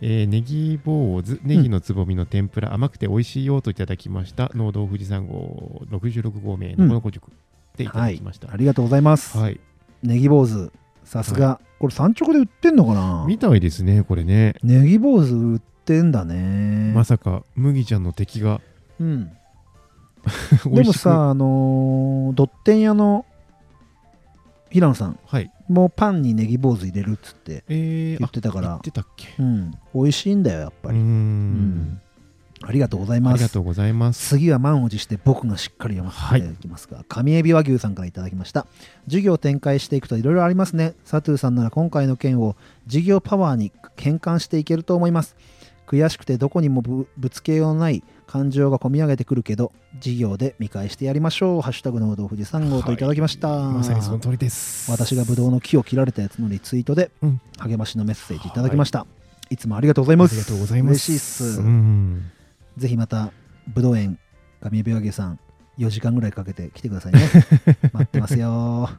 [0.00, 7.30] えーネギ坊主ネギのつぼみの天ぷら、甘くて美味しいよといただきました農道富士山号66号名のこのご塾
[7.76, 9.36] でいたはいだきました、ありがとうございます。
[9.36, 9.60] はい
[10.02, 10.70] ネギ坊主。
[11.04, 11.60] さすが。
[11.78, 13.24] これ産直で売ってんのかな？
[13.28, 16.92] みたいですねこれねネギ坊主売ってんだね。
[16.94, 18.62] まさか麦ちゃんの敵が
[19.00, 19.30] うん。
[20.66, 23.26] 美でもさ、あのードッテン屋の
[24.70, 25.18] 平野さん。
[25.26, 25.50] はい。
[25.68, 28.68] もうパンにネギ坊主入れるっつって、えー、言ってたから。
[28.68, 29.28] あ言ってたっけ？
[29.38, 30.98] うん、美味しいんだよ、やっぱり。
[30.98, 31.06] うーん。
[31.06, 32.00] うん。
[32.66, 33.36] ありがとうございあます。
[33.36, 34.26] りがとうございます。
[34.30, 38.66] 次は満を持して僕がしっかり読ませていただきますが、上エビ和牛さんからいただきました。
[39.04, 40.94] 授業を展開していくといろいろありますね。
[41.04, 45.36] サトゥーさんなら今回の件を事業パワーに変換していけると思います
[45.86, 51.60] 悔しくてどこにもぶぶつけようのない感情が込み上げてくるけど事業で見返してやりましょう。
[51.60, 52.96] ハッシュタグの富士山号とい。
[52.96, 54.90] ただきました、はいまさにその通りです。
[54.90, 57.40] 私がブドウの木を切られたやつのリツイートでうん。
[57.58, 59.06] 励ましのメッセージいただきました、
[59.50, 60.32] い、つもありがとうございます。
[60.32, 61.12] ありがとうございます。
[61.12, 62.30] 嬉しいっす、うん。
[62.76, 63.32] ぜひまた、
[63.68, 64.18] ぶどう園、
[64.60, 65.38] 上部和牛さん、
[65.78, 67.20] 4時間ぐらいかけて来てくださいね。
[67.92, 68.90] 待ってますよ。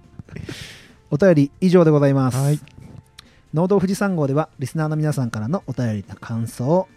[1.11, 2.37] お便り以上でございます。
[2.37, 2.59] はい
[3.55, 6.89] 農道富士山号では、リスナーの皆さんからのお便りの感想、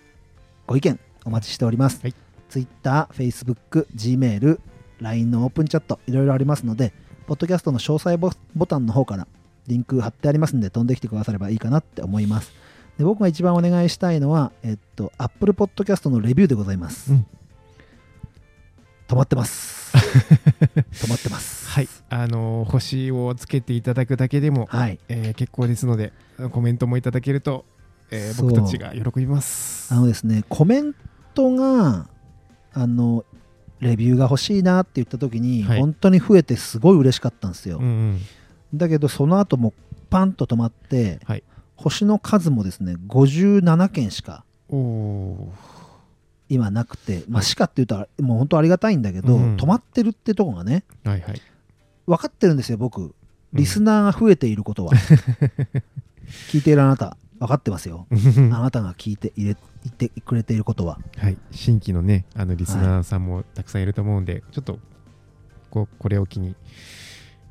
[0.67, 2.01] ご意見、お待ちしております。
[2.03, 2.15] はい
[2.49, 4.59] Twitter、Facebook、Gmail、
[5.01, 6.93] LINE のオープンチャット、いろいろありますので、
[7.29, 9.29] ポッドキャストの詳細ボボタンの方から
[9.69, 12.53] リンク貼ってありますんで、飛んできてくださればいいかなって思います。
[12.99, 17.13] で僕が一番お願いしたいのは、えっと、Apple Podcast のレビューでございます。
[17.13, 17.27] うん
[19.09, 19.97] 止まってます。
[20.93, 21.67] 止まってます。
[21.69, 24.99] はいあのー星をつけていただくだけでも、はい。
[25.09, 26.13] えー結構ですので
[26.53, 27.65] コメントもいただけると、
[28.11, 30.95] えー僕たちが喜びますあのですね、コメン
[31.35, 32.09] トが、
[32.75, 33.25] あの、
[33.81, 37.79] レビューが欲しいなって言った時に、はい本当に増えてすごい嬉しかったんですよ。
[37.79, 38.21] うんうん
[38.75, 39.73] だけど、その後も
[40.11, 41.43] パンと止まって、はい
[41.77, 44.45] 星の数もですね、57件しか
[46.49, 47.45] 今なくて、まあ、はい。
[47.45, 49.57] しかっていうともう本当ありがたいんだけど、うん。
[49.57, 51.43] 止まってるってとこがねはいはい。
[52.07, 53.15] 分かってるんですよ僕。
[53.53, 54.93] リスナーが増えていることは、
[56.51, 58.07] 聞いているあなた分かってますよ。
[58.11, 60.99] う んあなたが聞いて入れいてくれていることは。
[61.17, 64.79] はい、新規のね、あのリスナーさんもたくさんいると思うんで、ちょっと
[65.71, 66.57] ここれを機に、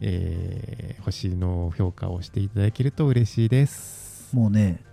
[0.02, 4.36] えー星の評価をしていただけると嬉しいです。
[4.36, 4.84] もうね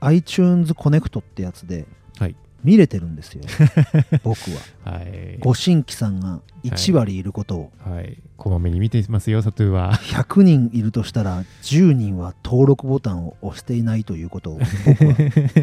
[0.00, 1.86] iTunes コネクトってやつで
[2.18, 2.36] はい、
[2.66, 3.44] 見れてるんですよ。
[4.24, 4.38] 僕
[4.84, 4.92] は。
[4.92, 9.94] はい、ご新規さんが1割いることを、はい、こまめに見てますよ、サトゥーは。
[9.94, 15.14] 100人いるとしたら10人は登録ボタンを押していないということを僕は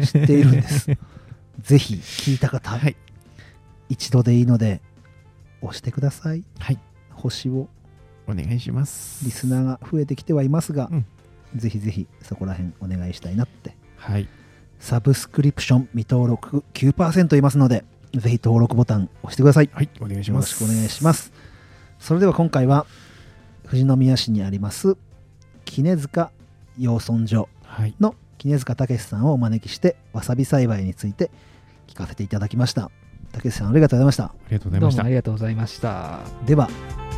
[0.06, 0.86] 知っているんです。
[1.60, 2.96] ぜひ聞いた方、はい、
[3.90, 4.80] 一度でいいので
[5.60, 6.42] 押してください。
[6.58, 6.78] はい、
[7.10, 7.68] 星を。
[8.26, 9.22] お願いします。
[9.26, 11.04] リスナーが増えてきてはいますが、うん。
[11.54, 13.76] ぜひぜひそこら辺お願いしたいなって。
[13.96, 14.26] はい、
[14.84, 19.70] サブスクリプション未登録9%いますのでぜひ登録ボタン押してください。
[19.72, 20.50] はい、お願いしよろます。
[20.50, 21.32] しくお願いします。
[21.98, 22.84] それでは今回は
[23.64, 24.98] 富士宮市にあります
[25.64, 26.30] 杵塚
[26.78, 31.30] 養豚場はい、の杵塚武さんをお招きしてわさび栽培について
[31.88, 32.90] 聞かせていただきました。
[33.32, 34.24] 武さんありがとうございました。
[34.24, 34.98] ありがとうございました。
[34.98, 35.08] どうもあ。
[35.08, 36.20] りがとうございました。
[36.44, 36.68] では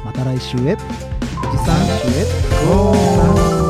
[0.04, 0.76] また来週へ。
[0.76, 2.68] 富士山市へ。
[2.68, 3.65] ゴー